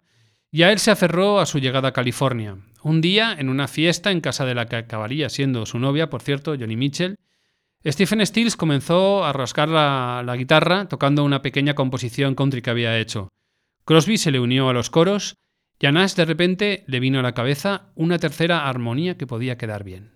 y 0.52 0.62
a 0.62 0.72
él 0.72 0.78
se 0.78 0.92
aferró 0.92 1.40
a 1.40 1.48
su 1.48 1.58
llegada 1.58 1.90
a 1.90 1.94
California. 1.94 2.58
Un 2.84 3.02
día, 3.02 3.36
en 3.38 3.50
una 3.50 3.68
fiesta 3.68 4.12
en 4.12 4.22
casa 4.22 4.46
de 4.46 4.54
la 4.54 4.68
que 4.68 4.76
acabaría 4.76 5.30
siendo 5.30 5.66
su 5.66 5.80
novia, 5.80 6.12
por 6.12 6.22
cierto, 6.22 6.56
Johnny 6.60 6.76
Mitchell, 6.76 7.18
Stephen 7.86 8.26
Stills 8.26 8.56
comenzó 8.56 9.26
a 9.26 9.34
rascar 9.34 9.68
la, 9.68 10.22
la 10.26 10.36
guitarra 10.36 10.88
tocando 10.88 11.24
una 11.24 11.42
pequeña 11.42 11.74
composición 11.74 12.36
country 12.36 12.62
que 12.62 12.70
había 12.70 13.00
hecho. 13.00 13.30
Crosby 13.84 14.18
se 14.18 14.32
le 14.32 14.40
unió 14.40 14.70
a 14.70 14.74
los 14.74 14.90
coros 14.90 15.38
y 15.80 15.86
a 15.86 15.92
Nash 15.92 16.14
de 16.14 16.24
repente 16.24 16.86
le 16.88 17.02
vino 17.02 17.20
a 17.20 17.24
la 17.24 17.34
cabeza 17.34 17.92
una 17.96 18.18
tercera 18.18 18.70
armonía 18.70 19.18
que 19.18 19.28
podía 19.28 19.58
quedar 19.58 19.84
bien. 19.84 20.14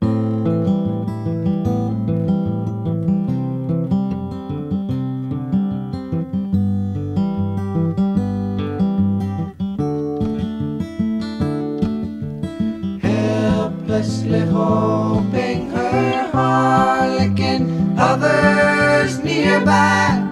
Wordlessly 14.28 14.52
hoping 14.52 15.70
her 15.72 16.30
harlequin 16.32 17.96
hovers 17.96 19.20
nearby, 19.20 20.24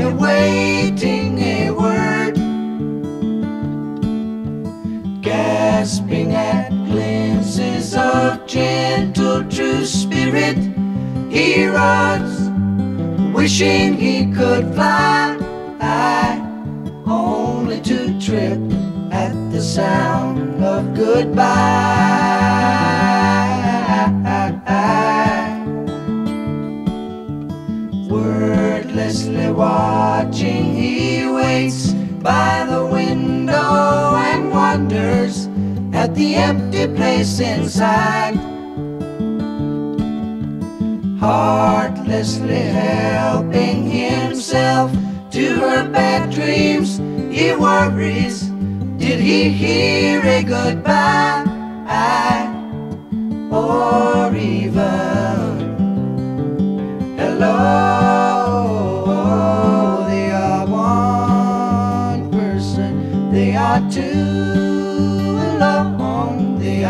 awaiting 0.00 1.38
a 1.38 1.70
word, 1.70 2.34
gasping 5.22 6.32
at 6.34 6.70
glimpses 6.70 7.94
of 7.94 8.46
gentle 8.46 9.44
true 9.48 9.84
spirit. 9.84 10.56
He 11.30 11.66
runs, 11.66 12.50
wishing 13.34 13.94
he 13.94 14.32
could 14.32 14.74
fly, 14.74 15.36
only 17.06 17.80
to 17.82 18.18
trip 18.20 18.58
at 19.12 19.32
the 19.50 19.60
sound 19.60 20.62
of 20.62 20.94
goodbye. 20.94 21.95
The 36.16 36.34
empty 36.34 36.86
place 36.88 37.40
inside. 37.40 38.36
Heartlessly 41.20 42.56
helping 42.56 43.90
himself 43.90 44.90
to 45.32 45.44
her 45.60 45.86
bad 45.90 46.30
dreams, 46.30 46.96
he 47.30 47.52
worries. 47.54 48.48
Did 48.96 49.20
he 49.20 49.50
hear 49.50 50.22
a 50.24 50.42
goodbye? 50.42 51.44
I, 51.86 52.48
Or 53.52 54.34
even 54.34 55.76
hello? 57.18 57.56
They 60.08 60.30
are 60.30 60.66
one 60.66 62.30
person, 62.32 63.30
they 63.30 63.54
are 63.54 63.80
two 63.90 64.65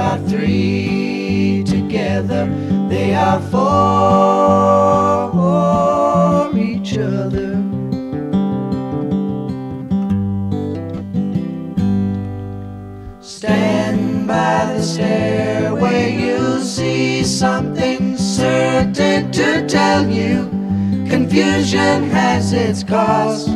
are 0.06 0.18
three 0.28 1.64
together, 1.66 2.46
they 2.88 3.12
are 3.12 3.40
for 3.50 3.66
each 6.56 6.96
other. 6.96 7.56
Stand 13.20 14.28
by 14.28 14.74
the 14.74 14.82
stairway, 14.82 16.16
you'll 16.16 16.60
see 16.60 17.24
something 17.24 18.16
certain 18.16 19.32
to 19.32 19.66
tell 19.66 20.08
you. 20.08 20.48
Confusion 21.10 22.10
has 22.10 22.52
its 22.52 22.84
cost. 22.84 23.48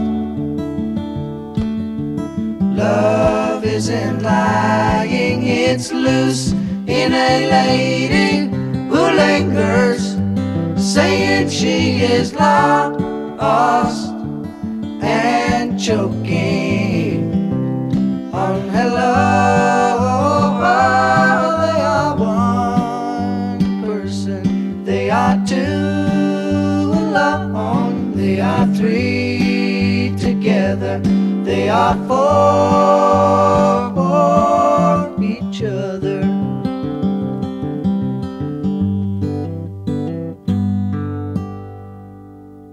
Love 2.80 3.39
isn't 3.80 4.22
lying, 4.22 5.42
it's 5.42 5.90
loose 5.90 6.52
in 6.86 7.14
a 7.14 7.48
lady 7.50 8.50
who 8.90 9.02
lingers, 9.16 10.18
saying 10.76 11.48
she 11.48 12.02
is 12.02 12.34
lost 12.34 14.09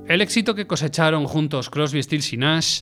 El 0.08 0.22
éxito 0.22 0.56
que 0.56 0.66
cosecharon 0.66 1.26
juntos 1.28 1.70
Crosby, 1.70 2.02
Stills 2.02 2.34
y 2.34 2.38
Nash 2.38 2.80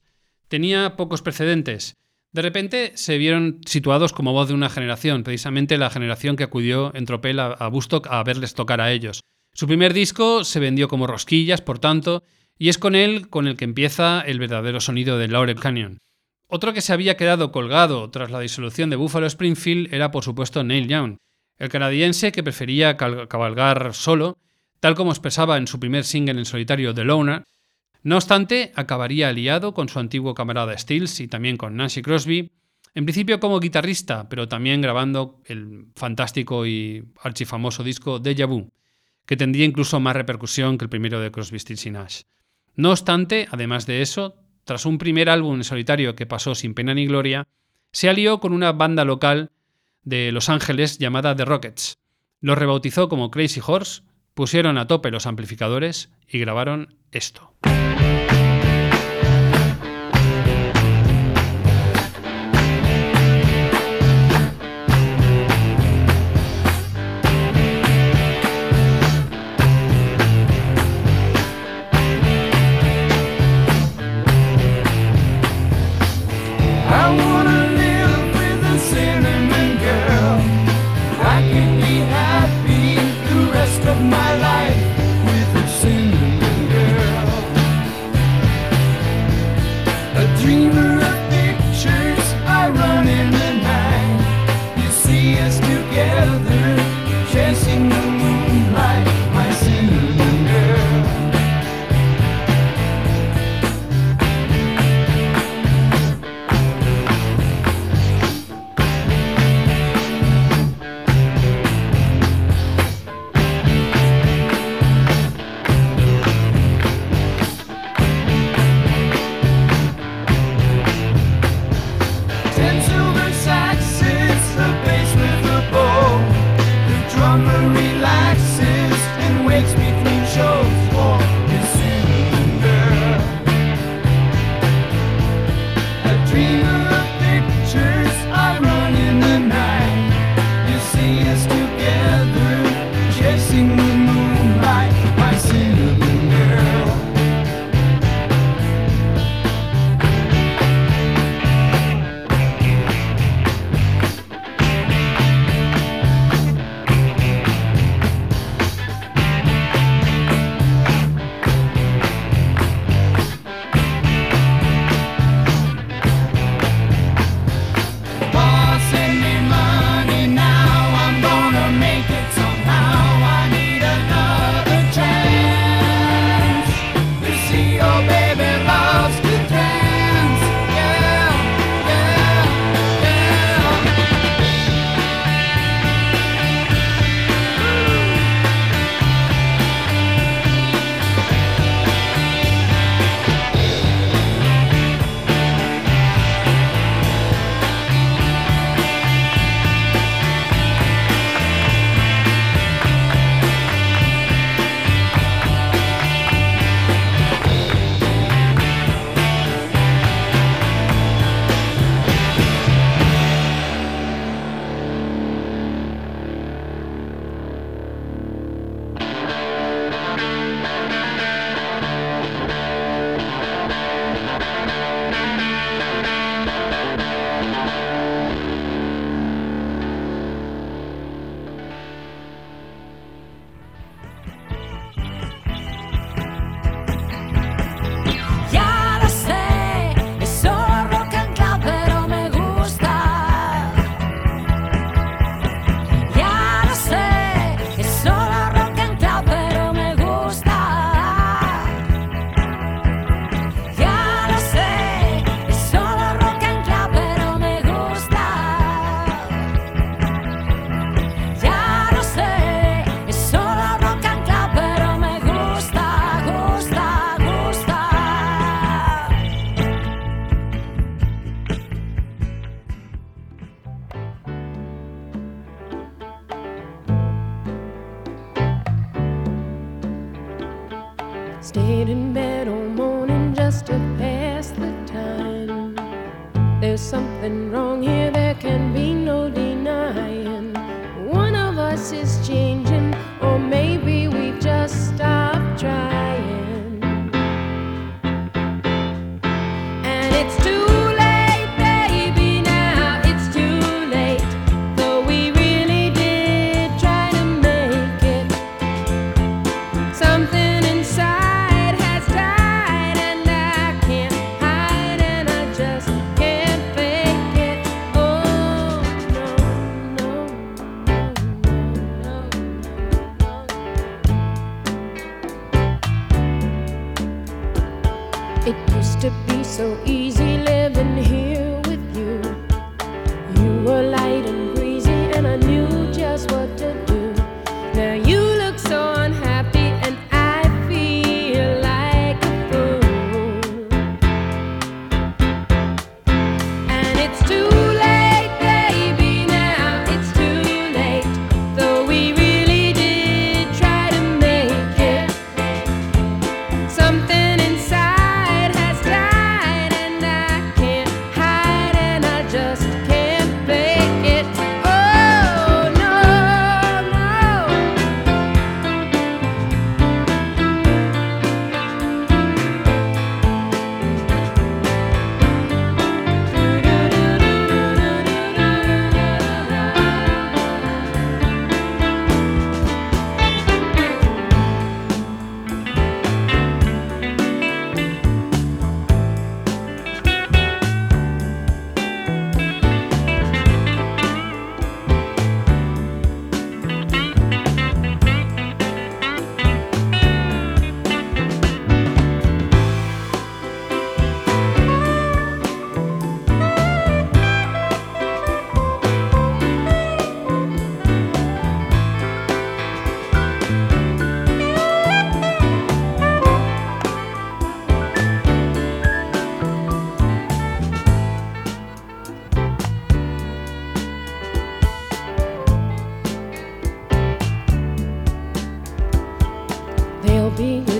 tenía 0.48 0.96
pocos 0.96 1.22
precedentes. 1.22 1.96
De 2.32 2.42
repente 2.42 2.94
se 2.96 3.18
vieron 3.18 3.60
situados 3.66 4.14
como 4.14 4.32
voz 4.32 4.48
de 4.48 4.54
una 4.54 4.70
generación, 4.70 5.24
precisamente 5.24 5.78
la 5.78 5.90
generación 5.90 6.38
que 6.38 6.46
acudió 6.46 6.96
en 6.96 7.06
tropel 7.06 7.42
a, 7.42 7.68
Woodstock 7.68 8.08
a 8.10 8.24
verles 8.24 8.54
tocar 8.54 8.80
a 8.80 8.94
ellos. 8.94 9.20
Su 9.54 9.68
primer 9.68 9.94
disco 9.94 10.46
se 10.46 10.62
vendió 10.62 10.88
como 10.88 11.08
rosquillas, 11.08 11.62
por 11.62 11.80
tanto, 11.80 12.24
y 12.58 12.70
es 12.70 12.78
con 12.78 12.96
él 12.96 13.30
con 13.30 13.48
el 13.48 13.58
que 13.58 13.66
empieza 13.66 14.22
el 14.22 14.40
verdadero 14.40 14.80
sonido 14.80 15.18
de 15.18 15.28
Laurel 15.28 15.60
Canyon. 15.60 16.00
Otro 16.48 16.74
que 16.74 16.82
se 16.82 16.94
había 16.94 17.18
quedado 17.18 17.52
colgado 17.52 18.10
tras 18.12 18.32
la 18.32 18.40
disolución 18.40 18.90
de 18.90 18.96
Buffalo 18.96 19.26
Springfield 19.26 19.94
era, 19.94 20.12
por 20.12 20.24
supuesto, 20.24 20.64
Neil 20.64 20.88
Young, 20.88 21.18
el 21.58 21.70
canadiense 21.70 22.32
que 22.32 22.44
prefería 22.44 22.98
cabalgar 22.98 23.94
solo, 23.94 24.38
tal 24.80 24.96
como 24.96 25.12
expresaba 25.12 25.58
en 25.58 25.68
su 25.68 25.80
primer 25.80 26.04
single 26.04 26.38
en 26.40 26.46
solitario 26.46 26.94
The 26.94 27.04
Loner. 27.04 27.44
No 28.04 28.18
obstante, 28.18 28.72
acabaría 28.76 29.30
aliado 29.30 29.74
con 29.74 29.90
su 29.90 30.00
antiguo 30.00 30.36
camarada 30.36 30.78
Stills 30.78 31.20
y 31.20 31.28
también 31.28 31.58
con 31.58 31.76
Nancy 31.76 32.02
Crosby, 32.02 32.52
en 32.94 33.06
principio 33.06 33.40
como 33.40 33.60
guitarrista, 33.60 34.30
pero 34.30 34.48
también 34.48 34.82
grabando 34.82 35.42
el 35.46 35.88
fantástico 35.96 36.66
y 36.66 37.04
archifamoso 37.22 37.84
disco 37.84 38.20
Deja 38.20 38.46
Vu, 38.46 38.70
que 39.26 39.36
tendría 39.36 39.66
incluso 39.66 40.00
más 40.00 40.16
repercusión 40.16 40.78
que 40.78 40.86
el 40.86 40.90
primero 40.90 41.20
de 41.20 41.32
Crosby, 41.32 41.60
Stills 41.60 41.86
y 41.88 41.92
Nash. 41.92 42.22
No 42.76 42.92
obstante, 42.92 43.48
además 43.52 43.86
de 43.86 44.02
eso, 44.02 44.36
tras 44.66 44.86
un 44.86 44.98
primer 44.98 45.30
álbum 45.30 45.56
en 45.56 45.64
solitario 45.64 46.16
que 46.16 46.26
pasó 46.26 46.56
sin 46.56 46.74
pena 46.74 46.94
ni 46.94 47.08
gloria, 47.08 47.48
se 47.92 48.10
alió 48.10 48.40
con 48.40 48.52
una 48.52 48.74
banda 48.74 49.06
local 49.06 49.52
de 50.04 50.32
Los 50.32 50.50
Ángeles 50.50 50.98
llamada 50.98 51.36
The 51.36 51.46
Rockets. 51.46 51.98
Los 52.42 52.58
rebautizó 52.58 53.08
como 53.08 53.32
Crazy 53.32 53.62
Horse, 53.66 54.04
pusieron 54.34 54.78
a 54.78 54.88
tope 54.88 55.12
los 55.12 55.26
amplificadores 55.26 56.12
y 56.28 56.40
grabaron 56.40 56.96
esto. 57.12 57.54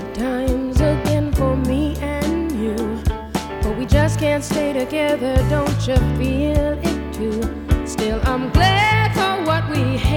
Good 0.00 0.14
times 0.14 0.76
again 0.78 1.32
for 1.32 1.56
me 1.56 1.96
and 2.02 2.52
you. 2.52 2.76
But 3.62 3.78
we 3.78 3.86
just 3.86 4.18
can't 4.20 4.44
stay 4.44 4.74
together, 4.74 5.36
don't 5.48 5.88
you 5.88 5.96
feel 6.18 6.78
it 6.90 7.14
too? 7.14 7.40
Still, 7.86 8.20
I'm 8.24 8.50
glad 8.50 9.14
for 9.14 9.46
what 9.46 9.64
we 9.70 9.96
had 9.96 10.15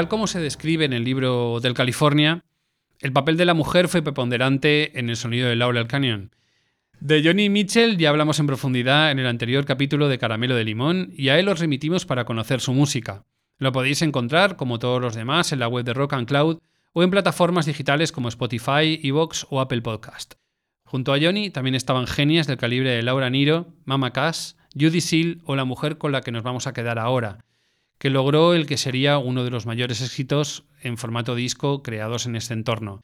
Tal 0.00 0.08
como 0.08 0.26
se 0.26 0.40
describe 0.40 0.86
en 0.86 0.94
el 0.94 1.04
libro 1.04 1.60
del 1.60 1.74
California, 1.74 2.42
el 3.00 3.12
papel 3.12 3.36
de 3.36 3.44
la 3.44 3.52
mujer 3.52 3.86
fue 3.86 4.00
preponderante 4.00 4.98
en 4.98 5.10
el 5.10 5.16
sonido 5.16 5.46
de 5.46 5.56
Laurel 5.56 5.88
Canyon. 5.88 6.34
De 7.00 7.22
Johnny 7.22 7.50
Mitchell 7.50 7.98
ya 7.98 8.08
hablamos 8.08 8.40
en 8.40 8.46
profundidad 8.46 9.10
en 9.10 9.18
el 9.18 9.26
anterior 9.26 9.66
capítulo 9.66 10.08
de 10.08 10.16
Caramelo 10.16 10.54
de 10.54 10.64
Limón 10.64 11.12
y 11.14 11.28
a 11.28 11.38
él 11.38 11.50
os 11.50 11.60
remitimos 11.60 12.06
para 12.06 12.24
conocer 12.24 12.62
su 12.62 12.72
música. 12.72 13.26
Lo 13.58 13.72
podéis 13.72 14.00
encontrar, 14.00 14.56
como 14.56 14.78
todos 14.78 15.02
los 15.02 15.14
demás, 15.14 15.52
en 15.52 15.58
la 15.58 15.68
web 15.68 15.84
de 15.84 15.92
Rock 15.92 16.14
and 16.14 16.26
Cloud 16.26 16.60
o 16.94 17.02
en 17.02 17.10
plataformas 17.10 17.66
digitales 17.66 18.10
como 18.10 18.30
Spotify, 18.30 18.98
Evox 19.02 19.48
o 19.50 19.60
Apple 19.60 19.82
Podcast. 19.82 20.36
Junto 20.84 21.12
a 21.12 21.18
Johnny 21.20 21.50
también 21.50 21.74
estaban 21.74 22.06
genias 22.06 22.46
del 22.46 22.56
calibre 22.56 22.88
de 22.88 23.02
Laura 23.02 23.28
Niro, 23.28 23.74
Mama 23.84 24.14
Cass, 24.14 24.56
Judy 24.72 25.02
Seal 25.02 25.42
o 25.44 25.56
la 25.56 25.66
mujer 25.66 25.98
con 25.98 26.10
la 26.10 26.22
que 26.22 26.32
nos 26.32 26.42
vamos 26.42 26.66
a 26.66 26.72
quedar 26.72 26.98
ahora, 26.98 27.44
que 28.00 28.08
logró 28.08 28.54
el 28.54 28.66
que 28.66 28.78
sería 28.78 29.18
uno 29.18 29.44
de 29.44 29.50
los 29.50 29.66
mayores 29.66 30.00
éxitos 30.00 30.64
en 30.80 30.96
formato 30.96 31.34
disco 31.34 31.82
creados 31.82 32.24
en 32.24 32.34
este 32.34 32.54
entorno. 32.54 33.02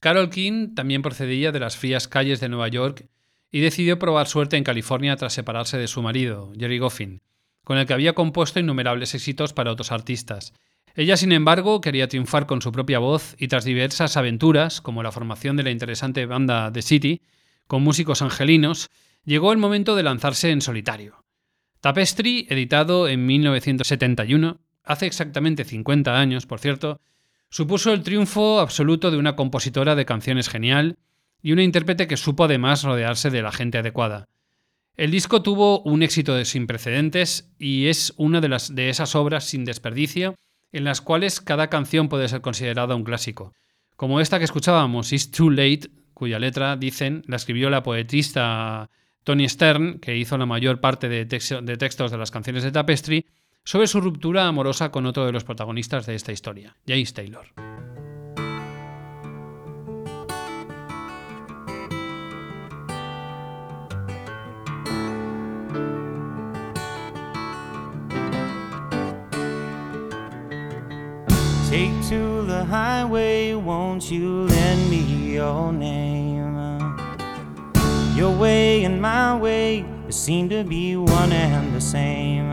Carol 0.00 0.30
King 0.30 0.74
también 0.74 1.02
procedía 1.02 1.52
de 1.52 1.60
las 1.60 1.76
frías 1.76 2.08
calles 2.08 2.40
de 2.40 2.48
Nueva 2.48 2.68
York 2.68 3.06
y 3.52 3.60
decidió 3.60 3.98
probar 3.98 4.26
suerte 4.26 4.56
en 4.56 4.64
California 4.64 5.16
tras 5.16 5.34
separarse 5.34 5.76
de 5.76 5.86
su 5.86 6.00
marido, 6.00 6.50
Jerry 6.58 6.78
Goffin, 6.78 7.20
con 7.62 7.76
el 7.76 7.84
que 7.84 7.92
había 7.92 8.14
compuesto 8.14 8.58
innumerables 8.58 9.14
éxitos 9.14 9.52
para 9.52 9.70
otros 9.70 9.92
artistas. 9.92 10.54
Ella, 10.94 11.18
sin 11.18 11.32
embargo, 11.32 11.82
quería 11.82 12.08
triunfar 12.08 12.46
con 12.46 12.62
su 12.62 12.72
propia 12.72 13.00
voz 13.00 13.34
y 13.38 13.48
tras 13.48 13.66
diversas 13.66 14.16
aventuras, 14.16 14.80
como 14.80 15.02
la 15.02 15.12
formación 15.12 15.58
de 15.58 15.64
la 15.64 15.70
interesante 15.70 16.24
banda 16.24 16.72
The 16.72 16.80
City, 16.80 17.20
con 17.66 17.82
músicos 17.82 18.22
angelinos, 18.22 18.88
llegó 19.26 19.52
el 19.52 19.58
momento 19.58 19.94
de 19.94 20.04
lanzarse 20.04 20.50
en 20.50 20.62
solitario. 20.62 21.22
Tapestry, 21.80 22.46
editado 22.50 23.08
en 23.08 23.26
1971, 23.26 24.60
hace 24.84 25.06
exactamente 25.06 25.64
50 25.64 26.18
años, 26.18 26.46
por 26.46 26.58
cierto, 26.58 27.00
supuso 27.50 27.92
el 27.92 28.02
triunfo 28.02 28.60
absoluto 28.60 29.10
de 29.10 29.16
una 29.16 29.36
compositora 29.36 29.94
de 29.94 30.04
canciones 30.04 30.48
genial 30.48 30.96
y 31.40 31.52
una 31.52 31.62
intérprete 31.62 32.06
que 32.08 32.16
supo 32.16 32.44
además 32.44 32.82
rodearse 32.82 33.30
de 33.30 33.42
la 33.42 33.52
gente 33.52 33.78
adecuada. 33.78 34.28
El 34.96 35.12
disco 35.12 35.42
tuvo 35.42 35.80
un 35.82 36.02
éxito 36.02 36.44
sin 36.44 36.66
precedentes 36.66 37.52
y 37.58 37.86
es 37.86 38.12
una 38.16 38.40
de, 38.40 38.48
las, 38.48 38.74
de 38.74 38.88
esas 38.88 39.14
obras 39.14 39.44
sin 39.44 39.64
desperdicio 39.64 40.34
en 40.72 40.82
las 40.84 41.00
cuales 41.00 41.40
cada 41.40 41.68
canción 41.68 42.08
puede 42.08 42.28
ser 42.28 42.40
considerada 42.40 42.96
un 42.96 43.04
clásico, 43.04 43.54
como 43.94 44.20
esta 44.20 44.38
que 44.38 44.44
escuchábamos, 44.44 45.12
It's 45.12 45.30
Too 45.30 45.50
Late, 45.50 45.90
cuya 46.14 46.38
letra, 46.38 46.76
dicen, 46.76 47.22
la 47.26 47.36
escribió 47.36 47.70
la 47.70 47.82
poetista 47.82 48.90
Tony 49.28 49.46
Stern, 49.46 49.98
que 49.98 50.16
hizo 50.16 50.38
la 50.38 50.46
mayor 50.46 50.80
parte 50.80 51.06
de, 51.10 51.26
texto- 51.26 51.60
de 51.60 51.76
textos 51.76 52.10
de 52.10 52.16
las 52.16 52.30
canciones 52.30 52.62
de 52.62 52.72
Tapestry, 52.72 53.26
sobre 53.62 53.86
su 53.86 54.00
ruptura 54.00 54.46
amorosa 54.46 54.90
con 54.90 55.04
otro 55.04 55.26
de 55.26 55.32
los 55.32 55.44
protagonistas 55.44 56.06
de 56.06 56.14
esta 56.14 56.32
historia, 56.32 56.74
James 56.86 57.12
Taylor. 57.12 57.44
Take 71.68 71.92
to 72.08 72.46
the 72.46 72.64
highway, 72.64 73.54
won't 73.54 74.10
you 74.10 74.46
lend 74.46 74.88
me 74.88 75.34
your? 75.34 75.68
Your 78.18 78.36
way 78.36 78.82
and 78.82 79.00
my 79.00 79.36
way 79.36 79.84
seem 80.08 80.48
to 80.48 80.64
be 80.64 80.96
one 80.96 81.30
and 81.30 81.72
the 81.72 81.80
same. 81.80 82.48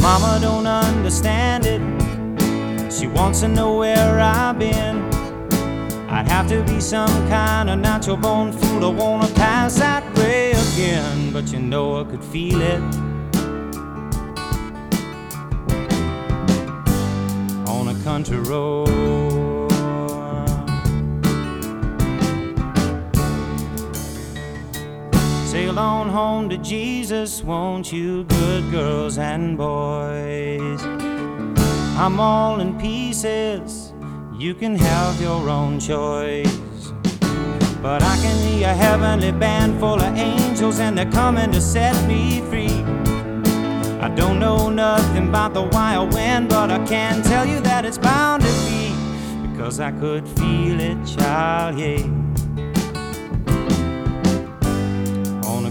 Mama 0.00 0.38
don't 0.40 0.68
understand 0.68 1.66
it. 1.66 2.92
She 2.92 3.08
wants 3.08 3.40
to 3.40 3.48
know 3.48 3.78
where 3.78 4.20
I've 4.20 4.60
been. 4.60 5.10
I'd 6.08 6.28
have 6.28 6.46
to 6.50 6.62
be 6.72 6.78
some 6.78 7.10
kind 7.28 7.68
of 7.68 7.80
natural 7.80 8.16
born 8.16 8.52
fool 8.52 8.80
to 8.80 8.90
wanna 8.90 9.26
pass 9.34 9.80
that 9.80 10.04
way 10.16 10.52
again. 10.52 11.32
But 11.32 11.50
you 11.52 11.58
know 11.58 12.00
I 12.00 12.04
could 12.04 12.22
feel 12.22 12.60
it. 12.62 12.80
on 17.66 17.88
a 17.88 18.04
country 18.04 18.38
road. 18.38 19.29
On 25.80 26.10
home 26.10 26.50
to 26.50 26.58
Jesus, 26.58 27.42
won't 27.42 27.90
you, 27.90 28.24
good 28.24 28.70
girls 28.70 29.16
and 29.16 29.56
boys? 29.56 30.82
I'm 31.96 32.20
all 32.20 32.60
in 32.60 32.78
pieces, 32.78 33.94
you 34.36 34.54
can 34.54 34.76
have 34.76 35.20
your 35.20 35.48
own 35.48 35.80
choice. 35.80 36.58
But 37.80 38.02
I 38.02 38.16
can 38.18 38.36
hear 38.46 38.68
a 38.68 38.74
heavenly 38.74 39.32
band 39.32 39.80
full 39.80 39.98
of 39.98 40.16
angels, 40.16 40.80
and 40.80 40.98
they're 40.98 41.10
coming 41.10 41.50
to 41.52 41.60
set 41.62 41.96
me 42.06 42.42
free. 42.42 42.82
I 44.00 44.12
don't 44.14 44.38
know 44.38 44.68
nothing 44.68 45.28
about 45.28 45.54
the 45.54 45.62
wild 45.62 46.12
wind, 46.12 46.50
but 46.50 46.70
I 46.70 46.84
can 46.84 47.22
tell 47.22 47.46
you 47.46 47.60
that 47.60 47.86
it's 47.86 47.98
bound 47.98 48.42
to 48.42 48.52
be 48.66 48.92
because 49.50 49.80
I 49.80 49.92
could 49.92 50.28
feel 50.28 50.78
it, 50.78 50.98
child, 51.06 51.78
yeah. 51.78 52.04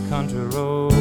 Country 0.10 0.39
road. 0.39 0.91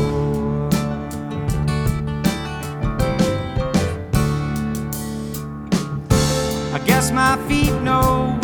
I 6.74 6.78
guess 6.84 7.10
my 7.10 7.38
feet 7.48 7.72
know 7.80 8.37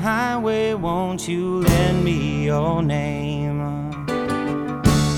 highway, 0.00 0.72
won't 0.72 1.28
you 1.28 1.60
lend 1.60 2.02
me 2.02 2.46
your 2.46 2.82
name? 2.82 3.58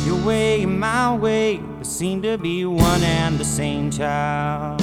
Your 0.05 0.21
way 0.27 0.65
and 0.65 0.81
my 0.81 1.15
way 1.15 1.63
seem 1.83 2.21
to 2.23 2.37
be 2.37 2.65
one 2.65 3.03
and 3.03 3.39
the 3.39 3.45
same 3.45 3.91
child. 3.93 4.81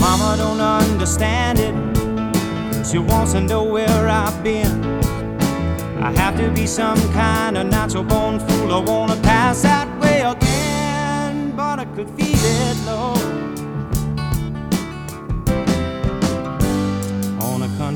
Mama 0.00 0.36
don't 0.38 0.60
understand 0.60 1.58
it. 1.58 2.86
She 2.86 2.98
wants 2.98 3.32
to 3.32 3.40
know 3.40 3.64
where 3.64 4.08
I've 4.08 4.42
been. 4.44 4.84
I 6.00 6.12
have 6.12 6.36
to 6.38 6.48
be 6.50 6.66
some 6.66 7.00
kind 7.12 7.58
of 7.58 7.66
natural 7.66 8.04
born 8.04 8.38
fool. 8.38 8.72
I 8.72 8.78
wanna 8.78 9.16
pass 9.22 9.62
that 9.62 9.88
way 10.00 10.20
again, 10.20 11.56
but 11.56 11.80
I 11.80 11.86
could 11.86 12.08
feel 12.10 12.38
it, 12.38 12.76
Lord. 12.86 13.45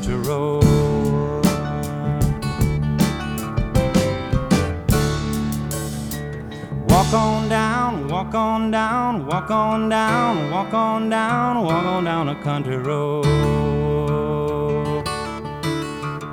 A 0.01 0.07
country 0.07 0.15
road. 0.27 0.63
Walk 6.89 7.13
on 7.13 7.49
down, 7.49 8.07
walk 8.07 8.33
on 8.33 8.71
down, 8.71 9.25
walk 9.27 9.51
on 9.51 9.89
down, 9.89 10.51
walk 10.51 10.73
on 10.73 11.09
down, 11.09 11.63
walk 11.63 11.85
on 11.85 12.03
down 12.05 12.29
a 12.29 12.35
country 12.43 12.77
road. 12.77 13.25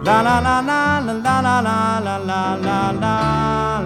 La 0.04 0.22
la 0.22 0.38
la 0.38 0.60
la 0.60 0.98
la 1.00 1.40
la 1.40 1.60
la 1.60 2.18
la 2.18 2.54
la 2.54 2.90
la 2.90 3.77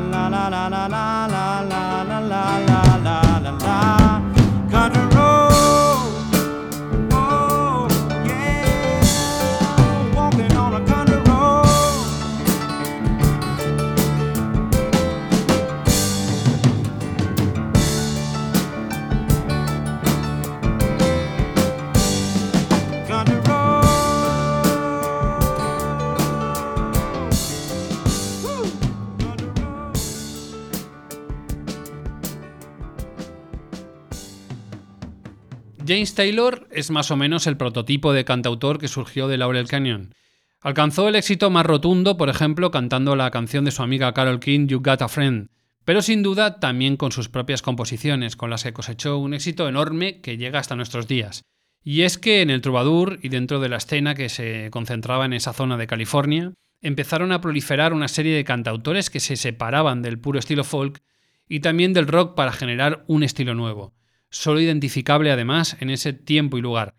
James 35.93 36.15
Taylor 36.15 36.67
es 36.71 36.91
más 36.91 37.11
o 37.11 37.19
menos 37.19 37.47
el 37.47 37.59
prototipo 37.59 38.15
de 38.15 38.25
cantautor 38.25 38.79
que 38.79 38.89
surgió 38.89 39.29
de 39.29 39.37
Laurel 39.37 39.69
Canyon. 39.69 40.15
Alcanzó 40.63 41.07
el 41.07 41.17
éxito 41.17 41.51
más 41.51 41.67
rotundo, 41.67 42.17
por 42.17 42.31
ejemplo, 42.31 42.71
cantando 42.71 43.15
la 43.15 43.31
canción 43.31 43.67
de 43.67 43.73
su 43.73 43.83
amiga 43.83 44.15
Carol 44.15 44.41
King, 44.41 44.69
You 44.69 44.81
Got 44.83 45.03
a 45.03 45.09
Friend, 45.09 45.51
pero 45.85 46.01
sin 46.01 46.23
duda 46.23 46.61
también 46.61 46.97
con 46.97 47.13
sus 47.13 47.29
propias 47.29 47.61
composiciones, 47.61 48.37
con 48.37 48.49
las 48.49 48.63
que 48.63 48.73
cosechó 48.73 49.19
un 49.19 49.35
éxito 49.35 49.69
enorme 49.69 50.23
que 50.23 50.39
llega 50.39 50.61
hasta 50.61 50.77
nuestros 50.77 51.09
días. 51.09 51.43
Y 51.85 52.03
es 52.03 52.17
que 52.17 52.41
en 52.41 52.49
el 52.49 52.63
Troubadour 52.63 53.19
y 53.21 53.29
dentro 53.29 53.61
de 53.61 53.69
la 53.69 53.77
escena 53.77 54.15
que 54.15 54.31
se 54.31 54.71
concentraba 54.71 55.27
en 55.27 55.35
esa 55.35 55.53
zona 55.53 55.77
de 55.77 55.89
California, 55.89 56.55
empezaron 56.81 57.33
a 57.33 57.43
proliferar 57.43 57.93
una 57.93 58.09
serie 58.09 58.35
de 58.35 58.45
cantautores 58.45 59.11
que 59.11 59.21
se 59.21 59.37
separaban 59.37 60.01
del 60.01 60.19
puro 60.19 60.39
estilo 60.39 60.65
folk 60.65 61.03
y 61.47 61.61
también 61.61 61.93
del 61.93 62.09
rock 62.09 62.35
para 62.35 62.53
generar 62.53 63.05
un 63.09 63.25
estilo 63.25 63.55
nuevo, 63.55 63.93
solo 64.33 64.61
identificable 64.61 65.31
además 65.31 65.77
en 65.79 65.91
ese 65.91 66.13
tiempo 66.13 66.59
y 66.59 66.63
lugar. 66.63 66.95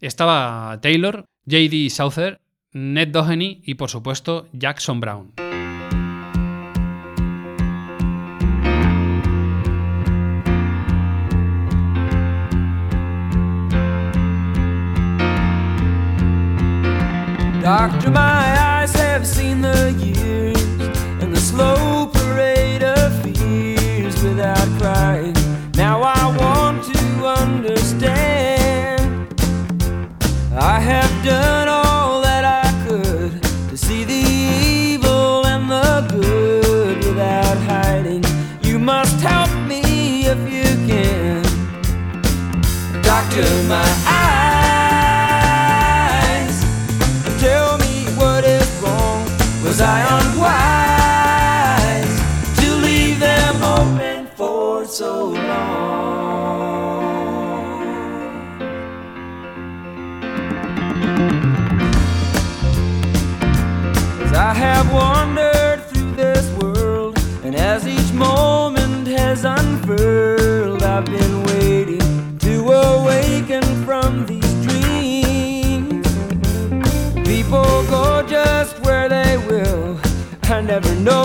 Estaba 0.00 0.78
Taylor, 0.80 1.26
J.D. 1.46 1.90
Souther, 1.90 2.40
Ned 2.72 3.08
Doheny 3.08 3.62
y 3.64 3.74
por 3.74 3.90
supuesto 3.90 4.48
Jackson 4.52 5.00
Brown. 5.00 5.32
I've 70.96 71.06
been 71.06 71.42
waiting 71.46 72.38
to 72.38 72.70
awaken 72.70 73.64
from 73.84 74.26
these 74.26 74.54
dreams. 74.64 76.06
People 77.26 77.64
go 77.90 78.24
just 78.28 78.78
where 78.84 79.08
they 79.08 79.36
will. 79.38 79.98
I 80.44 80.60
never 80.60 80.94
noticed 80.94 81.23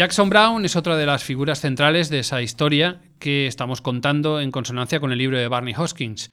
Jackson 0.00 0.30
Brown 0.30 0.64
es 0.64 0.76
otra 0.76 0.96
de 0.96 1.04
las 1.04 1.24
figuras 1.24 1.60
centrales 1.60 2.08
de 2.08 2.20
esa 2.20 2.40
historia 2.40 3.02
que 3.18 3.46
estamos 3.46 3.82
contando 3.82 4.40
en 4.40 4.50
consonancia 4.50 4.98
con 4.98 5.12
el 5.12 5.18
libro 5.18 5.36
de 5.36 5.46
Barney 5.46 5.74
Hoskins. 5.76 6.32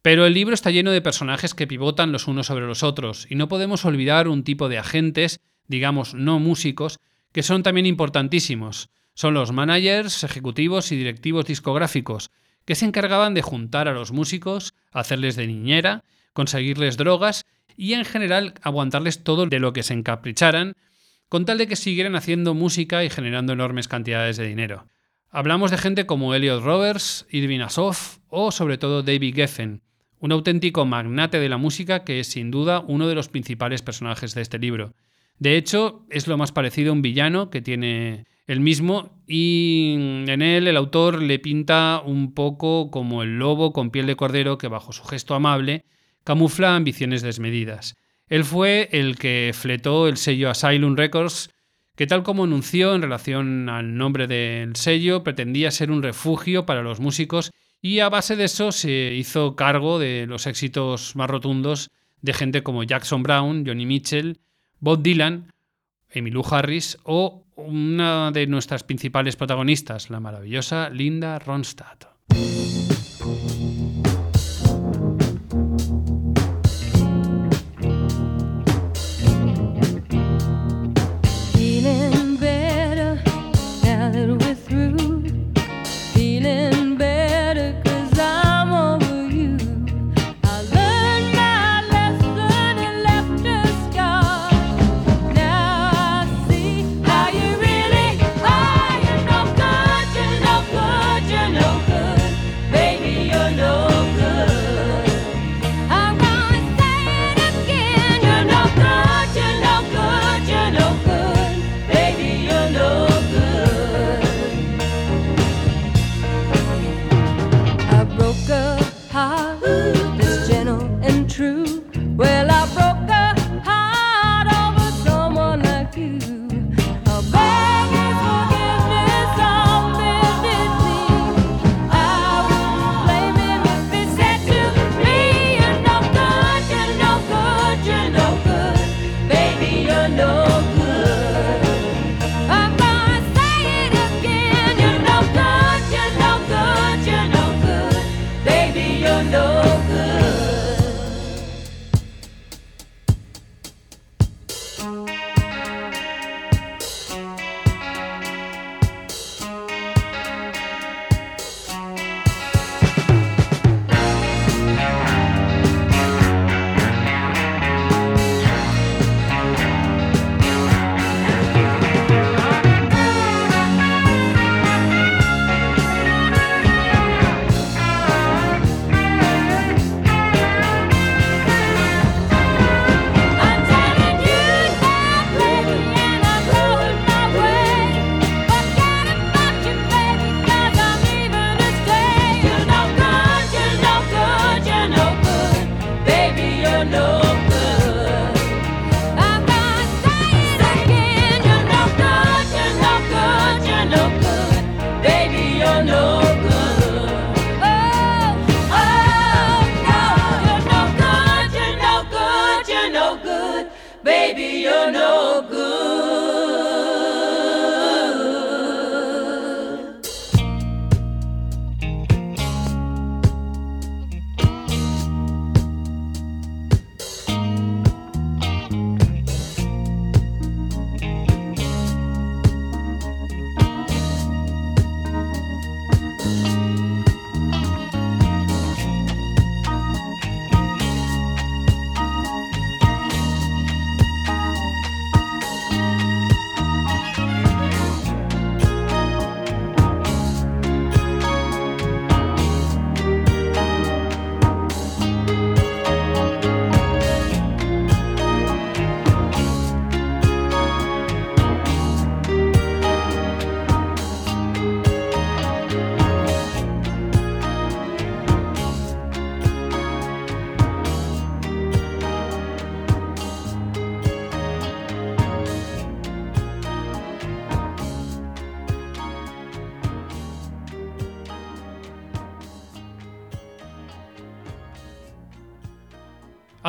Pero 0.00 0.24
el 0.24 0.32
libro 0.32 0.54
está 0.54 0.70
lleno 0.70 0.92
de 0.92 1.02
personajes 1.02 1.52
que 1.52 1.66
pivotan 1.66 2.10
los 2.10 2.26
unos 2.26 2.46
sobre 2.46 2.66
los 2.66 2.82
otros, 2.82 3.26
y 3.28 3.34
no 3.34 3.48
podemos 3.48 3.84
olvidar 3.84 4.28
un 4.28 4.44
tipo 4.44 4.70
de 4.70 4.78
agentes, 4.78 5.40
digamos 5.68 6.14
no 6.14 6.38
músicos, 6.38 7.00
que 7.32 7.42
son 7.42 7.62
también 7.62 7.84
importantísimos. 7.84 8.88
Son 9.12 9.34
los 9.34 9.52
managers, 9.52 10.24
ejecutivos 10.24 10.90
y 10.90 10.96
directivos 10.96 11.44
discográficos, 11.44 12.30
que 12.64 12.76
se 12.76 12.86
encargaban 12.86 13.34
de 13.34 13.42
juntar 13.42 13.88
a 13.88 13.92
los 13.92 14.10
músicos, 14.10 14.72
hacerles 14.90 15.36
de 15.36 15.48
niñera, 15.48 16.02
conseguirles 16.32 16.96
drogas 16.96 17.44
y 17.76 17.92
en 17.92 18.06
general 18.06 18.54
aguantarles 18.62 19.22
todo 19.22 19.44
de 19.44 19.60
lo 19.60 19.74
que 19.74 19.82
se 19.82 19.92
encapricharan, 19.92 20.76
con 21.32 21.46
tal 21.46 21.56
de 21.56 21.66
que 21.66 21.76
siguieran 21.76 22.14
haciendo 22.14 22.52
música 22.52 23.02
y 23.04 23.08
generando 23.08 23.54
enormes 23.54 23.88
cantidades 23.88 24.36
de 24.36 24.46
dinero. 24.46 24.84
Hablamos 25.30 25.70
de 25.70 25.78
gente 25.78 26.04
como 26.04 26.34
Elliot 26.34 26.62
Roberts, 26.62 27.26
Irving 27.30 27.60
Azoff 27.60 28.18
o 28.28 28.52
sobre 28.52 28.76
todo 28.76 29.02
David 29.02 29.36
Geffen, 29.36 29.80
un 30.18 30.32
auténtico 30.32 30.84
magnate 30.84 31.40
de 31.40 31.48
la 31.48 31.56
música 31.56 32.04
que 32.04 32.20
es 32.20 32.26
sin 32.26 32.50
duda 32.50 32.84
uno 32.86 33.08
de 33.08 33.14
los 33.14 33.30
principales 33.30 33.80
personajes 33.80 34.34
de 34.34 34.42
este 34.42 34.58
libro. 34.58 34.92
De 35.38 35.56
hecho, 35.56 36.04
es 36.10 36.26
lo 36.26 36.36
más 36.36 36.52
parecido 36.52 36.90
a 36.90 36.92
un 36.92 37.00
villano 37.00 37.48
que 37.48 37.62
tiene 37.62 38.26
el 38.46 38.60
mismo 38.60 39.18
y 39.26 39.94
en 40.26 40.42
él 40.42 40.68
el 40.68 40.76
autor 40.76 41.22
le 41.22 41.38
pinta 41.38 42.02
un 42.04 42.34
poco 42.34 42.90
como 42.90 43.22
el 43.22 43.38
lobo 43.38 43.72
con 43.72 43.90
piel 43.90 44.04
de 44.04 44.16
cordero 44.16 44.58
que 44.58 44.68
bajo 44.68 44.92
su 44.92 45.04
gesto 45.04 45.34
amable 45.34 45.86
camufla 46.24 46.76
ambiciones 46.76 47.22
desmedidas. 47.22 47.96
Él 48.28 48.44
fue 48.44 48.88
el 48.92 49.16
que 49.18 49.52
fletó 49.54 50.08
el 50.08 50.16
sello 50.16 50.50
Asylum 50.50 50.96
Records, 50.96 51.50
que 51.96 52.06
tal 52.06 52.22
como 52.22 52.44
anunció 52.44 52.94
en 52.94 53.02
relación 53.02 53.68
al 53.68 53.96
nombre 53.96 54.26
del 54.26 54.76
sello, 54.76 55.22
pretendía 55.22 55.70
ser 55.70 55.90
un 55.90 56.02
refugio 56.02 56.64
para 56.64 56.82
los 56.82 57.00
músicos 57.00 57.52
y 57.80 57.98
a 57.98 58.08
base 58.08 58.36
de 58.36 58.44
eso 58.44 58.72
se 58.72 59.12
hizo 59.14 59.56
cargo 59.56 59.98
de 59.98 60.26
los 60.26 60.46
éxitos 60.46 61.16
más 61.16 61.28
rotundos 61.28 61.90
de 62.20 62.32
gente 62.32 62.62
como 62.62 62.84
Jackson 62.84 63.22
Brown, 63.22 63.64
Johnny 63.66 63.84
Mitchell, 63.84 64.38
Bob 64.78 65.02
Dylan, 65.02 65.52
Emmylou 66.08 66.44
Harris 66.48 66.98
o 67.04 67.44
una 67.56 68.30
de 68.30 68.46
nuestras 68.46 68.84
principales 68.84 69.36
protagonistas, 69.36 70.10
la 70.10 70.20
maravillosa 70.20 70.90
Linda 70.90 71.38
Ronstadt. 71.38 72.06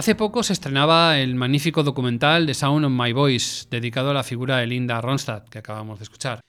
Hace 0.03 0.15
poco 0.15 0.43
se 0.43 0.51
estrenaba 0.51 1.17
el 1.17 1.33
magnífico 1.35 1.81
documental 1.81 2.45
The 2.45 2.53
Sound 2.53 2.83
of 2.83 2.91
My 2.91 3.13
Voice, 3.13 3.67
dedicado 3.71 4.09
a 4.09 4.13
la 4.13 4.25
figura 4.25 4.57
de 4.57 4.67
Linda 4.67 4.99
Ronstadt, 4.99 5.47
que 5.47 5.59
acabamos 5.59 5.97
de 5.97 6.03
escuchar. 6.03 6.41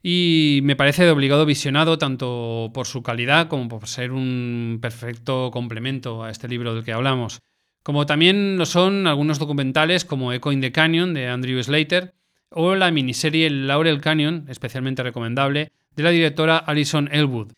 Y 0.00 0.60
me 0.62 0.76
parece 0.76 1.02
de 1.02 1.10
obligado 1.10 1.44
visionado 1.44 1.98
tanto 1.98 2.70
por 2.72 2.86
su 2.86 3.02
calidad 3.02 3.48
como 3.48 3.66
por 3.66 3.88
ser 3.88 4.12
un 4.12 4.78
perfecto 4.80 5.50
complemento 5.50 6.22
a 6.22 6.30
este 6.30 6.46
libro 6.46 6.76
del 6.76 6.84
que 6.84 6.92
hablamos. 6.92 7.40
Como 7.82 8.06
también 8.06 8.56
lo 8.56 8.66
son 8.66 9.08
algunos 9.08 9.40
documentales 9.40 10.04
como 10.04 10.32
Echo 10.32 10.52
in 10.52 10.60
the 10.60 10.70
Canyon 10.70 11.12
de 11.12 11.26
Andrew 11.26 11.60
Slater 11.60 12.14
o 12.50 12.76
la 12.76 12.92
miniserie 12.92 13.50
Laurel 13.50 14.00
Canyon, 14.00 14.44
especialmente 14.46 15.02
recomendable, 15.02 15.72
de 15.96 16.02
la 16.04 16.10
directora 16.10 16.56
Alison 16.56 17.08
Elwood. 17.10 17.50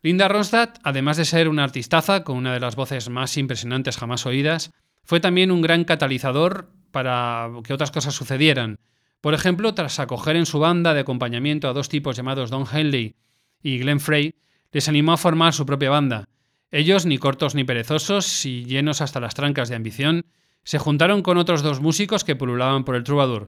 Linda 0.00 0.28
Ronstadt, 0.28 0.78
además 0.84 1.18
de 1.18 1.26
ser 1.26 1.48
una 1.50 1.64
artistaza 1.64 2.24
con 2.24 2.38
una 2.38 2.54
de 2.54 2.60
las 2.60 2.76
voces 2.76 3.10
más 3.10 3.36
impresionantes 3.36 3.98
jamás 3.98 4.24
oídas, 4.24 4.70
fue 5.06 5.20
también 5.20 5.50
un 5.50 5.62
gran 5.62 5.84
catalizador 5.84 6.68
para 6.90 7.50
que 7.64 7.72
otras 7.72 7.90
cosas 7.90 8.14
sucedieran. 8.14 8.78
Por 9.20 9.34
ejemplo, 9.34 9.72
tras 9.72 9.98
acoger 9.98 10.36
en 10.36 10.46
su 10.46 10.58
banda 10.58 10.92
de 10.92 11.00
acompañamiento 11.00 11.68
a 11.68 11.72
dos 11.72 11.88
tipos 11.88 12.16
llamados 12.16 12.50
Don 12.50 12.64
Henley 12.70 13.14
y 13.62 13.78
Glenn 13.78 14.00
Frey, 14.00 14.34
les 14.72 14.88
animó 14.88 15.12
a 15.12 15.16
formar 15.16 15.54
su 15.54 15.64
propia 15.64 15.90
banda. 15.90 16.28
Ellos, 16.70 17.06
ni 17.06 17.18
cortos 17.18 17.54
ni 17.54 17.64
perezosos 17.64 18.44
y 18.44 18.64
llenos 18.64 19.00
hasta 19.00 19.20
las 19.20 19.34
trancas 19.34 19.68
de 19.68 19.76
ambición, 19.76 20.26
se 20.64 20.78
juntaron 20.78 21.22
con 21.22 21.38
otros 21.38 21.62
dos 21.62 21.80
músicos 21.80 22.24
que 22.24 22.36
pululaban 22.36 22.84
por 22.84 22.96
el 22.96 23.04
Troubadour, 23.04 23.46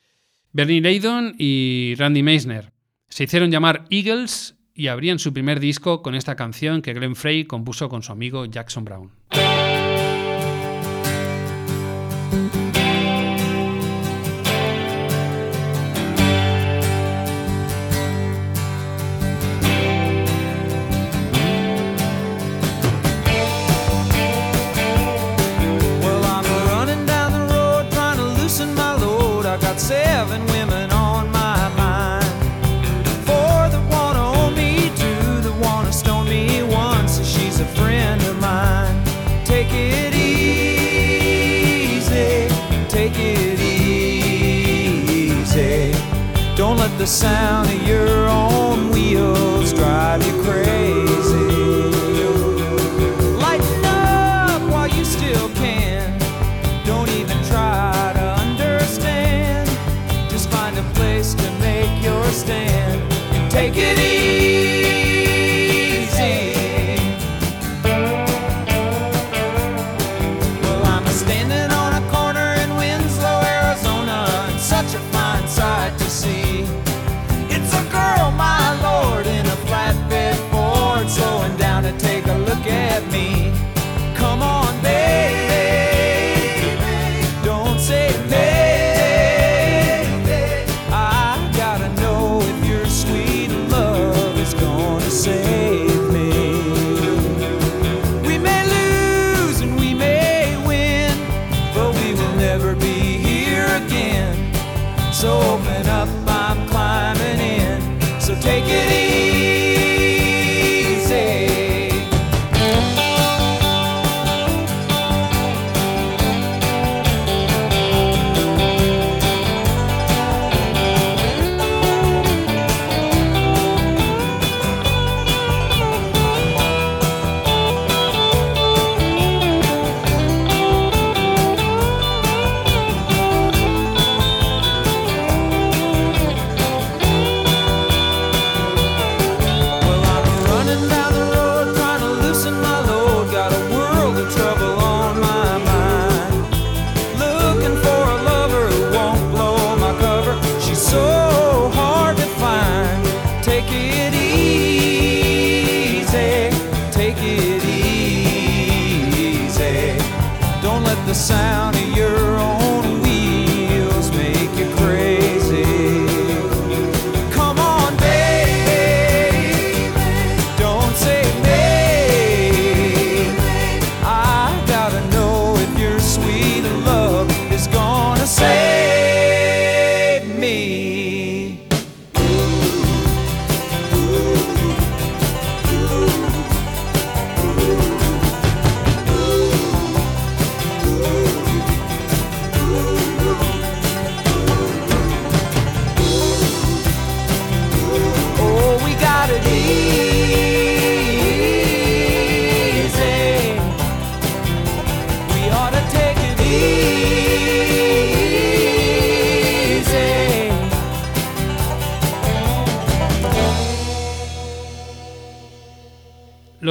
Bernie 0.52 0.80
Leydon 0.80 1.34
y 1.38 1.94
Randy 1.98 2.22
Meisner. 2.22 2.72
Se 3.08 3.24
hicieron 3.24 3.50
llamar 3.50 3.84
Eagles 3.90 4.56
y 4.74 4.86
abrían 4.86 5.18
su 5.18 5.32
primer 5.32 5.58
disco 5.58 6.02
con 6.02 6.14
esta 6.14 6.36
canción 6.36 6.82
que 6.82 6.94
Glenn 6.94 7.16
Frey 7.16 7.44
compuso 7.44 7.88
con 7.88 8.02
su 8.02 8.12
amigo 8.12 8.46
Jackson 8.46 8.84
Brown. 8.84 9.10
The 46.98 47.06
sound 47.06 47.68
of 47.68 47.86
your 47.86 48.28
own 48.28 48.90
wheels 48.90 49.72
drive 49.72 50.26
you 50.26 50.42
crazy. 50.42 51.27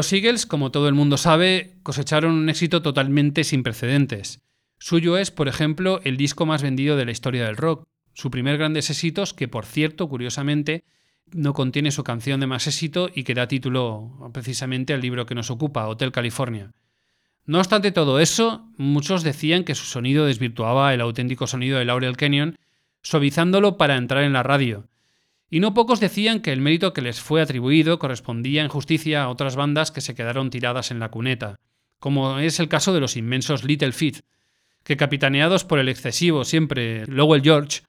Los 0.08 0.14
Eagles, 0.14 0.46
como 0.46 0.72
todo 0.72 0.88
el 0.88 0.94
mundo 0.94 1.18
sabe, 1.18 1.74
cosecharon 1.84 2.34
un 2.34 2.48
éxito 2.48 2.82
totalmente 2.82 3.44
sin 3.44 3.62
precedentes. 3.62 4.40
Suyo 4.80 5.18
es, 5.18 5.32
por 5.32 5.50
ejemplo, 5.50 6.00
el 6.06 6.16
disco 6.16 6.46
más 6.46 6.62
vendido 6.62 6.96
de 6.96 7.04
la 7.04 7.12
historia 7.12 7.44
del 7.44 7.58
rock, 7.58 7.86
su 8.14 8.32
primer 8.32 8.58
grandes 8.58 8.90
éxitos, 8.90 9.34
que 9.34 9.50
por 9.50 9.66
cierto, 9.66 10.08
curiosamente, 10.08 10.86
no 11.34 11.52
contiene 11.52 11.92
su 11.92 12.06
canción 12.06 12.40
de 12.40 12.48
más 12.48 12.68
éxito 12.68 13.10
y 13.14 13.26
que 13.26 13.34
da 13.34 13.50
título 13.50 14.32
precisamente 14.32 14.94
al 14.94 15.02
libro 15.02 15.26
que 15.26 15.36
nos 15.36 15.52
ocupa, 15.52 15.90
Hotel 15.90 16.14
California. 16.14 16.72
No 17.44 17.58
obstante 17.58 17.92
todo 17.92 18.22
eso, 18.22 18.72
muchos 18.78 19.24
decían 19.24 19.66
que 19.66 19.76
su 19.76 19.84
sonido 19.84 20.26
desvirtuaba 20.26 20.94
el 20.94 21.02
auténtico 21.02 21.48
sonido 21.48 21.80
de 21.80 21.84
Laurel 21.84 22.16
Canyon, 22.16 22.58
suavizándolo 23.02 23.76
para 23.76 23.98
entrar 23.98 24.24
en 24.24 24.32
la 24.32 24.44
radio. 24.44 24.88
Y 25.50 25.60
no 25.62 25.74
pocos 25.74 26.00
decían 26.00 26.42
que 26.42 26.52
el 26.52 26.62
mérito 26.62 26.94
que 26.94 27.02
les 27.02 27.22
fue 27.22 27.42
atribuido 27.42 28.00
correspondía 28.00 28.64
en 28.64 28.68
justicia 28.68 29.24
a 29.24 29.30
otras 29.30 29.56
bandas 29.56 29.92
que 29.92 30.02
se 30.02 30.14
quedaron 30.14 30.50
tiradas 30.50 30.92
en 30.92 31.00
la 31.00 31.10
cuneta, 31.10 31.60
como 32.00 32.40
es 32.40 32.60
el 32.60 32.68
caso 32.68 32.94
de 32.94 33.00
los 33.00 33.16
inmensos 33.16 33.64
Little 33.64 33.94
Feat, 33.94 34.22
que 34.84 34.98
capitaneados 34.98 35.64
por 35.64 35.80
el 35.80 35.90
excesivo 35.90 36.44
siempre 36.44 37.06
Lowell 37.08 37.44
George, 37.44 37.82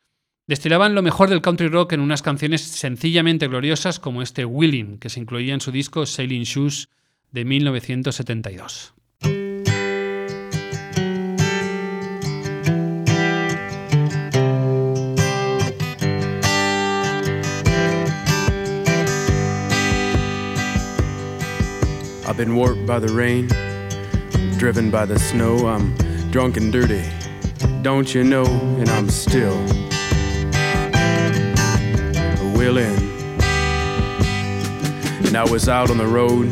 destilaban 0.47 0.95
lo 0.95 1.03
mejor 1.03 1.29
del 1.29 1.43
country 1.43 1.69
rock 1.69 1.93
en 1.93 2.01
unas 2.01 2.23
canciones 2.23 2.63
sencillamente 2.63 3.49
gloriosas 3.49 3.99
como 3.99 4.23
este 4.23 4.45
Willing, 4.45 4.99
que 4.99 5.11
se 5.11 5.21
incluía 5.21 5.55
en 5.55 5.61
su 5.61 5.73
disco 5.73 6.07
Sailing 6.07 6.45
Shoes 6.45 6.89
de 7.33 7.45
1972. 7.45 8.95
Been 22.39 22.55
warped 22.55 22.87
by 22.87 23.01
the 23.01 23.09
rain, 23.09 23.49
driven 24.59 24.93
by 24.93 25.05
the 25.05 25.19
snow. 25.19 25.67
I'm 25.67 25.93
drunk 26.31 26.57
and 26.57 26.73
dirty, 26.73 27.03
don't 27.83 28.15
you 28.15 28.23
know? 28.23 28.45
And 28.45 28.89
I'm 28.91 29.11
still 29.11 29.57
willing. 32.57 32.97
And 35.27 35.37
I 35.37 35.45
was 35.51 35.69
out 35.69 35.91
on 35.91 35.99
the 35.99 36.07
road 36.07 36.47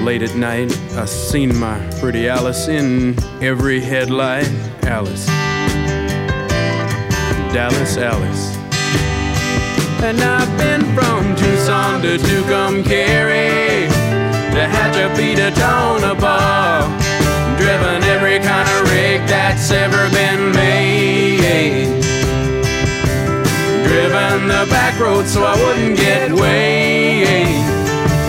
late 0.00 0.22
at 0.22 0.34
night. 0.36 0.72
I 0.96 1.04
seen 1.04 1.54
my 1.58 1.78
pretty 2.00 2.26
Alice 2.26 2.68
in 2.68 3.14
every 3.42 3.78
headlight. 3.78 4.50
Alice, 4.84 5.26
Dallas, 7.52 7.98
Alice. 7.98 8.56
And 10.02 10.18
I've 10.18 10.56
been 10.56 10.80
from 10.94 11.36
Tucson 11.36 12.00
to 12.00 12.16
Tucumcari 12.16 13.91
to 14.52 14.58
Hatchapee 14.58 15.34
to 15.36 15.50
Tonopah. 15.50 16.86
Driven 17.56 18.02
every 18.04 18.38
kind 18.38 18.68
of 18.68 18.92
rig 18.92 19.20
that's 19.26 19.70
ever 19.70 20.10
been 20.10 20.52
made. 20.52 22.02
Driven 23.86 24.48
the 24.48 24.66
back 24.68 24.98
road 25.00 25.26
so 25.26 25.44
I 25.44 25.56
wouldn't 25.64 25.96
get 25.96 26.32
weighed. 26.32 27.26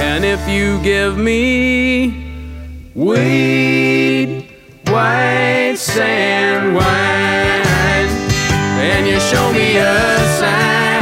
And 0.01 0.23
if 0.23 0.47
you 0.47 0.81
give 0.81 1.17
me 1.17 2.13
weed, 2.95 4.47
white 4.87 5.75
sand 5.75 6.73
wine, 6.73 8.07
and 8.79 9.07
you 9.07 9.19
show 9.19 9.51
me 9.51 9.77
a 9.77 10.17
sign, 10.39 10.92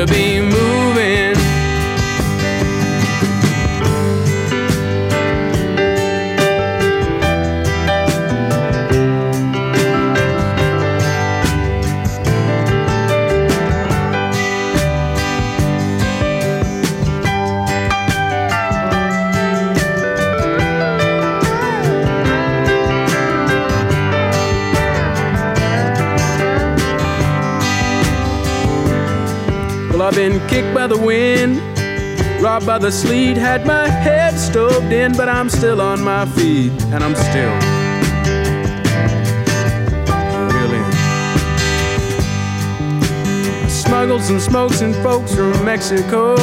to 0.00 0.06
be 0.06 0.29
I've 30.10 30.16
been 30.16 30.44
kicked 30.48 30.74
by 30.74 30.88
the 30.88 30.98
wind, 30.98 31.58
robbed 32.42 32.66
by 32.66 32.78
the 32.78 32.90
sleet, 32.90 33.36
had 33.36 33.64
my 33.64 33.86
head 33.86 34.36
stoved 34.36 34.90
in, 34.92 35.16
but 35.16 35.28
I'm 35.28 35.48
still 35.48 35.80
on 35.80 36.02
my 36.02 36.26
feet, 36.26 36.72
and 36.90 37.04
I'm 37.04 37.14
still 37.14 37.54
willing. 40.50 40.90
Smuggled 43.70 44.22
some 44.22 44.40
smokes 44.40 44.80
and 44.80 44.96
folks 44.96 45.32
from 45.32 45.64
Mexico, 45.64 46.34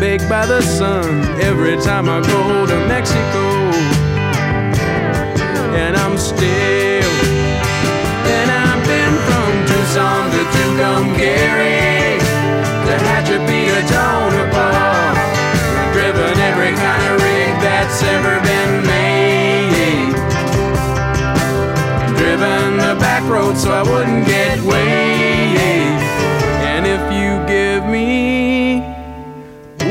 baked 0.00 0.28
by 0.28 0.44
the 0.44 0.60
sun 0.60 1.22
every 1.40 1.76
time 1.76 2.08
I 2.08 2.20
go 2.20 2.66
to 2.66 2.76
Mexico, 2.88 3.44
and 5.78 5.96
I'm 5.96 6.18
still. 6.18 7.12
And 8.26 8.50
I've 8.50 8.84
been 8.84 9.14
from 9.28 9.52
Tucson 9.68 10.30
to 10.32 10.42
Tucumcari 10.50 11.95
that's 17.98 18.12
ever 18.12 18.40
been 18.40 18.86
made. 18.86 20.12
Driven 22.18 22.76
the 22.76 22.94
back 23.00 23.22
road 23.24 23.56
so 23.56 23.72
I 23.72 23.82
wouldn't 23.82 24.26
get 24.26 24.60
weighed. 24.60 25.56
And 26.68 26.86
if 26.86 27.00
you 27.12 27.46
give 27.46 27.86
me 27.86 28.82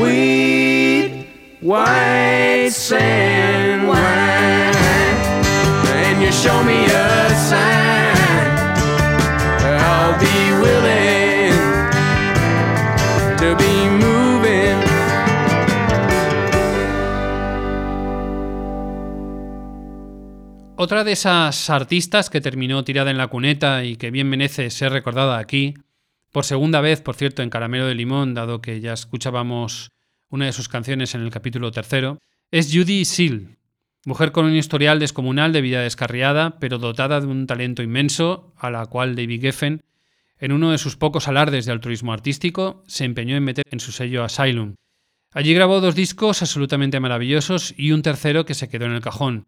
weed, 0.00 1.26
white 1.60 2.70
sand 2.70 3.88
wine, 3.88 4.76
and 5.96 6.22
you 6.22 6.30
show 6.30 6.62
me 6.62 6.84
a 6.84 7.30
sign, 7.48 7.95
Otra 20.78 21.04
de 21.04 21.12
esas 21.12 21.70
artistas 21.70 22.28
que 22.28 22.42
terminó 22.42 22.84
tirada 22.84 23.10
en 23.10 23.16
la 23.16 23.28
cuneta 23.28 23.82
y 23.82 23.96
que 23.96 24.10
bien 24.10 24.28
merece 24.28 24.68
ser 24.68 24.92
recordada 24.92 25.38
aquí, 25.38 25.72
por 26.32 26.44
segunda 26.44 26.82
vez, 26.82 27.00
por 27.00 27.14
cierto, 27.14 27.42
en 27.42 27.48
Caramelo 27.48 27.86
de 27.86 27.94
Limón, 27.94 28.34
dado 28.34 28.60
que 28.60 28.78
ya 28.82 28.92
escuchábamos 28.92 29.88
una 30.28 30.44
de 30.44 30.52
sus 30.52 30.68
canciones 30.68 31.14
en 31.14 31.22
el 31.22 31.30
capítulo 31.30 31.70
tercero, 31.70 32.18
es 32.50 32.70
Judy 32.70 33.06
Seal, 33.06 33.56
mujer 34.04 34.32
con 34.32 34.44
un 34.44 34.54
historial 34.54 34.98
descomunal 34.98 35.54
de 35.54 35.62
vida 35.62 35.80
descarriada, 35.80 36.58
pero 36.60 36.76
dotada 36.76 37.22
de 37.22 37.26
un 37.26 37.46
talento 37.46 37.82
inmenso, 37.82 38.52
a 38.58 38.68
la 38.68 38.84
cual 38.84 39.16
David 39.16 39.40
Geffen, 39.40 39.82
en 40.38 40.52
uno 40.52 40.72
de 40.72 40.78
sus 40.78 40.96
pocos 40.96 41.26
alardes 41.26 41.64
de 41.64 41.72
altruismo 41.72 42.12
artístico, 42.12 42.84
se 42.86 43.06
empeñó 43.06 43.34
en 43.34 43.44
meter 43.44 43.64
en 43.70 43.80
su 43.80 43.92
sello 43.92 44.24
Asylum. 44.24 44.74
Allí 45.32 45.54
grabó 45.54 45.80
dos 45.80 45.94
discos 45.94 46.42
absolutamente 46.42 47.00
maravillosos 47.00 47.72
y 47.78 47.92
un 47.92 48.02
tercero 48.02 48.44
que 48.44 48.52
se 48.52 48.68
quedó 48.68 48.84
en 48.84 48.92
el 48.92 49.00
cajón, 49.00 49.46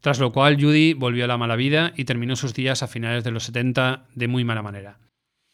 tras 0.00 0.18
lo 0.18 0.32
cual 0.32 0.60
Judy 0.60 0.94
volvió 0.94 1.24
a 1.24 1.28
la 1.28 1.36
mala 1.36 1.56
vida 1.56 1.92
y 1.96 2.04
terminó 2.04 2.36
sus 2.36 2.54
días 2.54 2.82
a 2.82 2.88
finales 2.88 3.24
de 3.24 3.30
los 3.30 3.44
70 3.44 4.06
de 4.14 4.28
muy 4.28 4.44
mala 4.44 4.62
manera. 4.62 4.98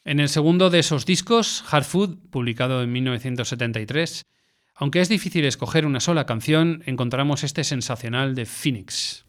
En 0.05 0.21
el 0.21 0.29
segundo 0.29 0.71
de 0.71 0.79
esos 0.79 1.05
discos, 1.05 1.65
Hard 1.71 1.85
Food, 1.85 2.19
publicado 2.31 2.83
en 2.83 2.93
1973, 2.93 4.25
aunque 4.77 5.01
es 5.01 5.09
difícil 5.09 5.45
escoger 5.45 5.87
una 5.87 6.01
sola 6.01 6.27
canción, 6.27 6.83
encontramos 6.87 7.43
este 7.45 7.65
sensacional 7.65 8.35
de 8.35 8.47
Phoenix. 8.47 9.25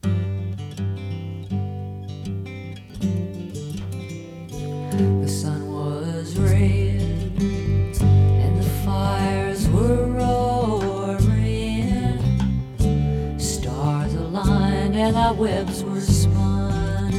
And 15.07 15.15
our 15.15 15.33
webs 15.33 15.85
were 15.85 16.01
spun. 16.01 17.13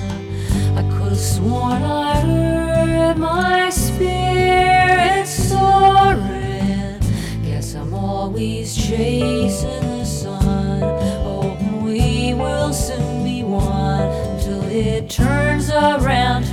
I 0.77 0.83
could 0.93 1.13
have 1.13 1.19
sworn 1.19 1.83
I 1.83 2.21
heard 2.21 3.17
my 3.17 3.71
spirit 3.71 5.27
soaring. 5.27 7.01
Guess 7.43 7.75
I'm 7.75 7.95
always 7.95 8.77
chasing 8.77 9.81
the 9.81 10.05
sun. 10.05 10.81
Hoping 11.23 11.83
we 11.83 12.35
will 12.35 12.75
soon 12.75 13.25
be 13.25 13.43
one 13.43 14.03
until 14.03 14.63
it 14.65 15.09
turns 15.09 15.71
around 15.71 16.45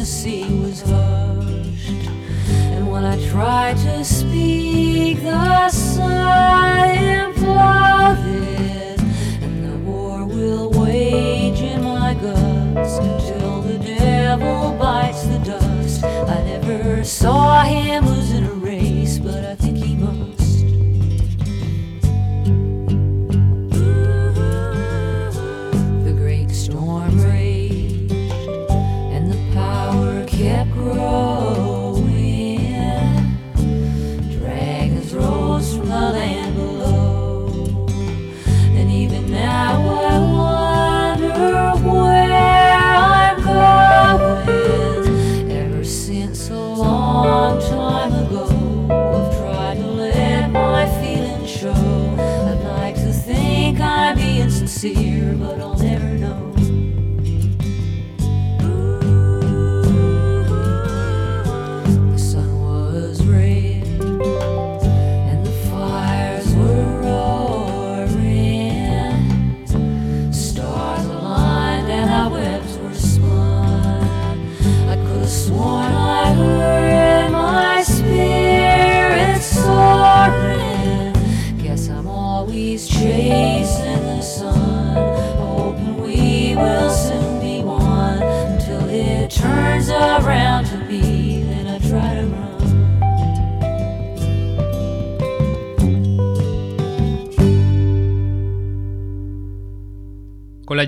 the 0.00 0.06
sea 0.06 0.46
was 0.62 0.80
hushed. 0.80 2.08
And 2.72 2.90
when 2.90 3.04
I 3.04 3.22
tried 3.28 3.76
to 3.84 4.02
speak, 4.02 5.22
the 5.22 5.68
sun 5.68 6.96
imploded, 7.18 8.98
and 9.42 9.70
the 9.70 9.76
war 9.80 10.24
will 10.24 10.70
wage 10.70 11.60
in 11.60 11.82
my 11.82 12.14
guts 12.14 12.96
until 12.96 13.60
the 13.60 13.78
devil 13.78 14.72
bites 14.78 15.24
the 15.24 15.38
dust. 15.40 16.02
I 16.02 16.44
never 16.44 17.04
saw 17.04 17.62
him 17.64 18.19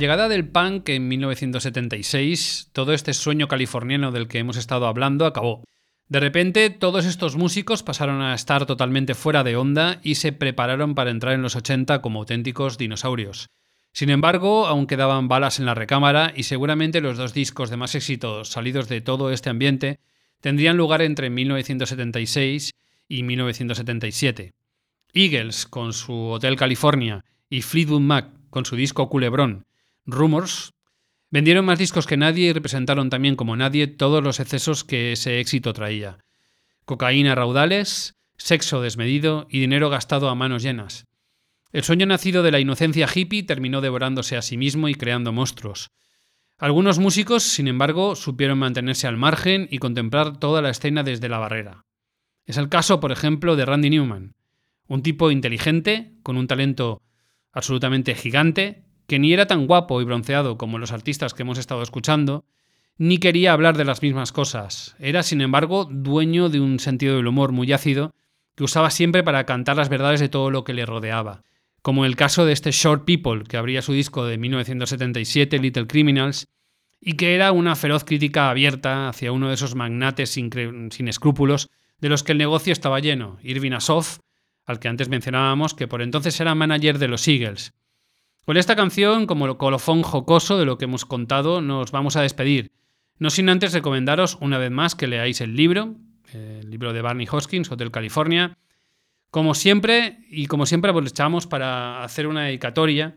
llegada 0.03 0.29
del 0.29 0.49
punk 0.49 0.89
en 0.89 1.07
1976, 1.07 2.71
todo 2.73 2.93
este 2.93 3.15
sueño 3.15 3.47
californiano 3.47 4.11
del 4.11 4.27
que 4.27 4.41
hemos 4.41 4.57
estado 4.57 4.89
hablando 4.89 5.27
acabó. 5.27 5.63
De 6.09 6.19
repente, 6.19 6.71
todos 6.71 7.07
estos 7.07 7.37
músicos 7.37 7.85
pasaron 7.85 8.21
a 8.21 8.35
estar 8.35 8.67
totalmente 8.67 9.15
fuera 9.15 9.45
de 9.45 9.55
onda 9.55 10.01
y 10.03 10.17
se 10.17 10.33
prepararon 10.33 10.97
para 10.97 11.13
entrar 11.13 11.35
en 11.35 11.43
los 11.43 11.55
80 11.55 12.03
como 12.03 12.19
auténticos 12.19 12.79
dinosaurios. 12.79 13.47
Sin 13.93 14.11
embargo, 14.11 14.67
aún 14.67 14.89
quedaban 14.89 15.29
balas 15.29 15.61
en 15.61 15.67
la 15.67 15.77
recámara 15.77 16.33
y 16.35 16.43
seguramente 16.43 17.01
los 17.01 17.17
dos 17.17 17.33
discos 17.33 17.71
de 17.71 17.77
más 17.77 17.95
éxito 17.95 18.45
salidos 18.45 18.89
de 18.89 19.03
todo 19.03 19.31
este 19.31 19.51
ambiente 19.51 20.01
tendrían 20.41 20.77
lugar 20.77 21.03
entre 21.03 21.31
1976 21.31 22.73
y 23.07 23.23
1977. 23.23 24.53
Eagles 25.15 25.65
con 25.65 25.93
su 25.93 26.13
Hotel 26.27 26.57
California 26.57 27.25
y 27.49 27.63
Fleetwood 27.63 28.01
Mac 28.01 28.31
con 28.51 28.67
su 28.67 28.75
disco 28.75 29.09
Culebrón, 29.09 29.65
Rumors, 30.05 30.73
vendieron 31.31 31.65
más 31.65 31.79
discos 31.79 32.07
que 32.07 32.17
nadie 32.17 32.49
y 32.49 32.53
representaron 32.53 33.11
también 33.11 33.37
como 33.37 33.57
nadie 33.57 33.87
todos 33.87 34.23
los 34.23 34.41
excesos 34.41 34.85
que 34.85 35.13
ese 35.13 35.41
éxito 35.41 35.73
traía. 35.73 36.19
Cocaína 36.85 37.35
raudales, 37.35 38.15
sexo 38.37 38.81
desmedido 38.81 39.47
y 39.49 39.61
dinero 39.61 39.91
gastado 39.91 40.29
a 40.29 40.35
manos 40.35 40.63
llenas. 40.63 41.07
El 41.71 41.85
sueño 41.85 42.07
nacido 42.07 42.43
de 42.43 42.51
la 42.51 42.61
inocencia 42.61 43.09
hippie 43.13 43.45
terminó 43.45 43.81
devorándose 43.81 44.37
a 44.37 44.43
sí 44.43 44.57
mismo 44.59 44.89
y 44.89 44.95
creando 44.95 45.33
monstruos. 45.33 45.91
Algunos 46.59 46.99
músicos, 46.99 47.43
sin 47.45 47.67
embargo, 47.67 48.15
supieron 48.15 48.59
mantenerse 48.59 49.07
al 49.07 49.17
margen 49.17 49.69
y 49.71 49.79
contemplar 49.79 50.39
toda 50.39 50.61
la 50.61 50.71
escena 50.71 51.03
desde 51.03 51.29
la 51.29 51.39
barrera. 51.39 51.85
Es 52.45 52.57
el 52.57 52.69
caso, 52.69 53.01
por 53.01 53.11
ejemplo, 53.11 53.57
de 53.57 53.65
Randy 53.65 53.91
Newman, 53.91 54.35
un 54.87 55.03
tipo 55.03 55.31
inteligente, 55.31 56.13
con 56.23 56.37
un 56.37 56.47
talento 56.47 57.01
absolutamente 57.53 58.15
gigante, 58.15 58.85
que 59.07 59.19
ni 59.19 59.33
era 59.33 59.47
tan 59.47 59.67
guapo 59.67 60.01
y 60.01 60.05
bronceado 60.05 60.59
como 60.59 60.79
los 60.79 60.93
artistas 60.93 61.35
que 61.35 61.43
hemos 61.43 61.59
estado 61.59 61.83
escuchando, 61.83 62.45
ni 62.99 63.19
quería 63.19 63.53
hablar 63.53 63.77
de 63.77 63.85
las 63.85 64.03
mismas 64.03 64.33
cosas. 64.33 64.95
Era, 64.99 65.23
sin 65.23 65.41
embargo, 65.41 65.89
dueño 65.91 66.49
de 66.49 66.61
un 66.61 66.79
sentido 66.79 67.17
del 67.17 67.27
humor 67.27 67.53
muy 67.53 67.73
ácido 67.73 68.15
que 68.55 68.65
usaba 68.65 68.91
siempre 68.91 69.23
para 69.23 69.47
cantar 69.47 69.77
las 69.77 69.89
verdades 69.89 70.21
de 70.21 70.29
todo 70.29 70.51
lo 70.51 70.65
que 70.65 70.75
le 70.75 70.87
rodeaba. 70.87 71.43
Como 71.81 72.05
el 72.05 72.17
caso 72.17 72.45
de 72.45 72.53
este 72.53 72.71
Short 72.71 73.05
People, 73.05 73.45
que 73.45 73.57
abría 73.57 73.83
su 73.83 73.93
disco 73.93 74.25
de 74.25 74.39
1977, 74.39 75.59
Little 75.59 75.87
Criminals, 75.87 76.49
y 77.01 77.15
que 77.15 77.35
era 77.35 77.51
una 77.51 77.75
feroz 77.75 78.05
crítica 78.05 78.51
abierta 78.51 79.09
hacia 79.09 79.33
uno 79.33 79.49
de 79.49 79.55
esos 79.55 79.75
magnates 79.75 80.31
sin, 80.31 80.51
escrúpulos 81.09 81.71
de 81.99 82.09
los 82.09 82.23
que 82.23 82.33
el 82.33 82.39
negocio 82.39 82.73
estaba 82.73 83.01
lleno, 83.01 83.39
Irving 83.43 83.73
Azoff, 83.73 84.19
al 84.65 84.79
que 84.79 84.87
antes 84.87 85.09
mencionábamos, 85.09 85.75
que 85.75 85.89
por 85.89 86.03
entonces 86.03 86.39
era 86.41 86.55
manager 86.55 86.99
de 86.99 87.09
los 87.09 87.27
Eagles. 87.27 87.75
Con 88.45 88.57
esta 88.57 88.75
canción, 88.75 89.27
como 89.27 89.47
el 89.47 89.57
colofón 89.57 90.03
jocoso 90.03 90.59
de 90.59 90.65
lo 90.65 90.77
que 90.77 90.87
hemos 90.87 91.05
contado, 91.05 91.61
nos 91.61 91.93
vamos 91.93 92.17
a 92.17 92.23
despedir. 92.23 92.73
No 93.19 93.31
sin 93.31 93.49
antes 93.49 93.73
recomendaros 93.73 94.37
una 94.41 94.59
vez 94.59 94.73
más 94.73 94.97
que 94.97 95.07
leáis 95.07 95.41
el 95.41 95.55
libro, 95.55 95.95
el 96.33 96.69
libro 96.69 96.93
de 96.93 97.03
Barney 97.03 97.29
Hoskins, 97.31 97.71
Hotel 97.71 97.93
California. 97.93 98.59
Como 99.31 99.55
siempre, 99.55 100.19
y 100.29 100.47
como 100.47 100.67
siempre 100.67 100.91
aprovechamos 100.91 101.47
para 101.47 102.03
hacer 102.03 102.27
una 102.27 102.45
dedicatoria, 102.45 103.15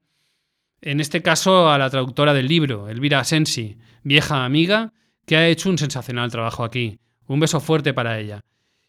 en 0.82 1.00
este 1.00 1.24
caso 1.24 1.70
a 1.70 1.80
la 1.80 1.90
traductora 1.90 2.36
del 2.36 2.48
libro, 2.48 2.88
Elvira 2.88 3.20
Asensi, 3.20 3.78
vieja 4.04 4.46
amiga, 4.46 4.94
que 5.26 5.38
ha 5.38 5.48
hecho 5.48 5.72
un 5.72 5.80
sensacional 5.80 6.30
trabajo 6.30 6.64
aquí. 6.64 7.00
Un 7.26 7.40
beso 7.40 7.60
fuerte 7.60 7.96
para 7.96 8.20
ella. 8.20 8.42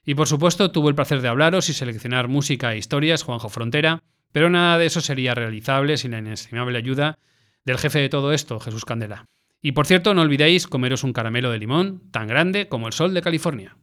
Y 0.04 0.14
por 0.14 0.28
supuesto 0.28 0.70
tuvo 0.70 0.90
el 0.90 0.94
placer 0.94 1.22
de 1.22 1.28
hablaros 1.28 1.70
y 1.70 1.72
seleccionar 1.72 2.28
música 2.28 2.74
e 2.74 2.78
historias, 2.78 3.22
Juanjo 3.22 3.48
Frontera, 3.48 4.02
pero 4.36 4.50
nada 4.50 4.76
de 4.76 4.84
eso 4.84 5.00
sería 5.00 5.34
realizable 5.34 5.96
sin 5.96 6.10
la 6.10 6.18
inestimable 6.18 6.76
ayuda 6.76 7.18
del 7.64 7.78
jefe 7.78 8.00
de 8.00 8.10
todo 8.10 8.34
esto, 8.34 8.60
Jesús 8.60 8.84
Candela. 8.84 9.24
Y 9.62 9.72
por 9.72 9.86
cierto, 9.86 10.12
no 10.12 10.20
olvidéis 10.20 10.66
comeros 10.66 11.04
un 11.04 11.14
caramelo 11.14 11.50
de 11.50 11.58
limón 11.58 12.02
tan 12.10 12.26
grande 12.26 12.68
como 12.68 12.86
el 12.86 12.92
sol 12.92 13.14
de 13.14 13.22
California. 13.22 13.78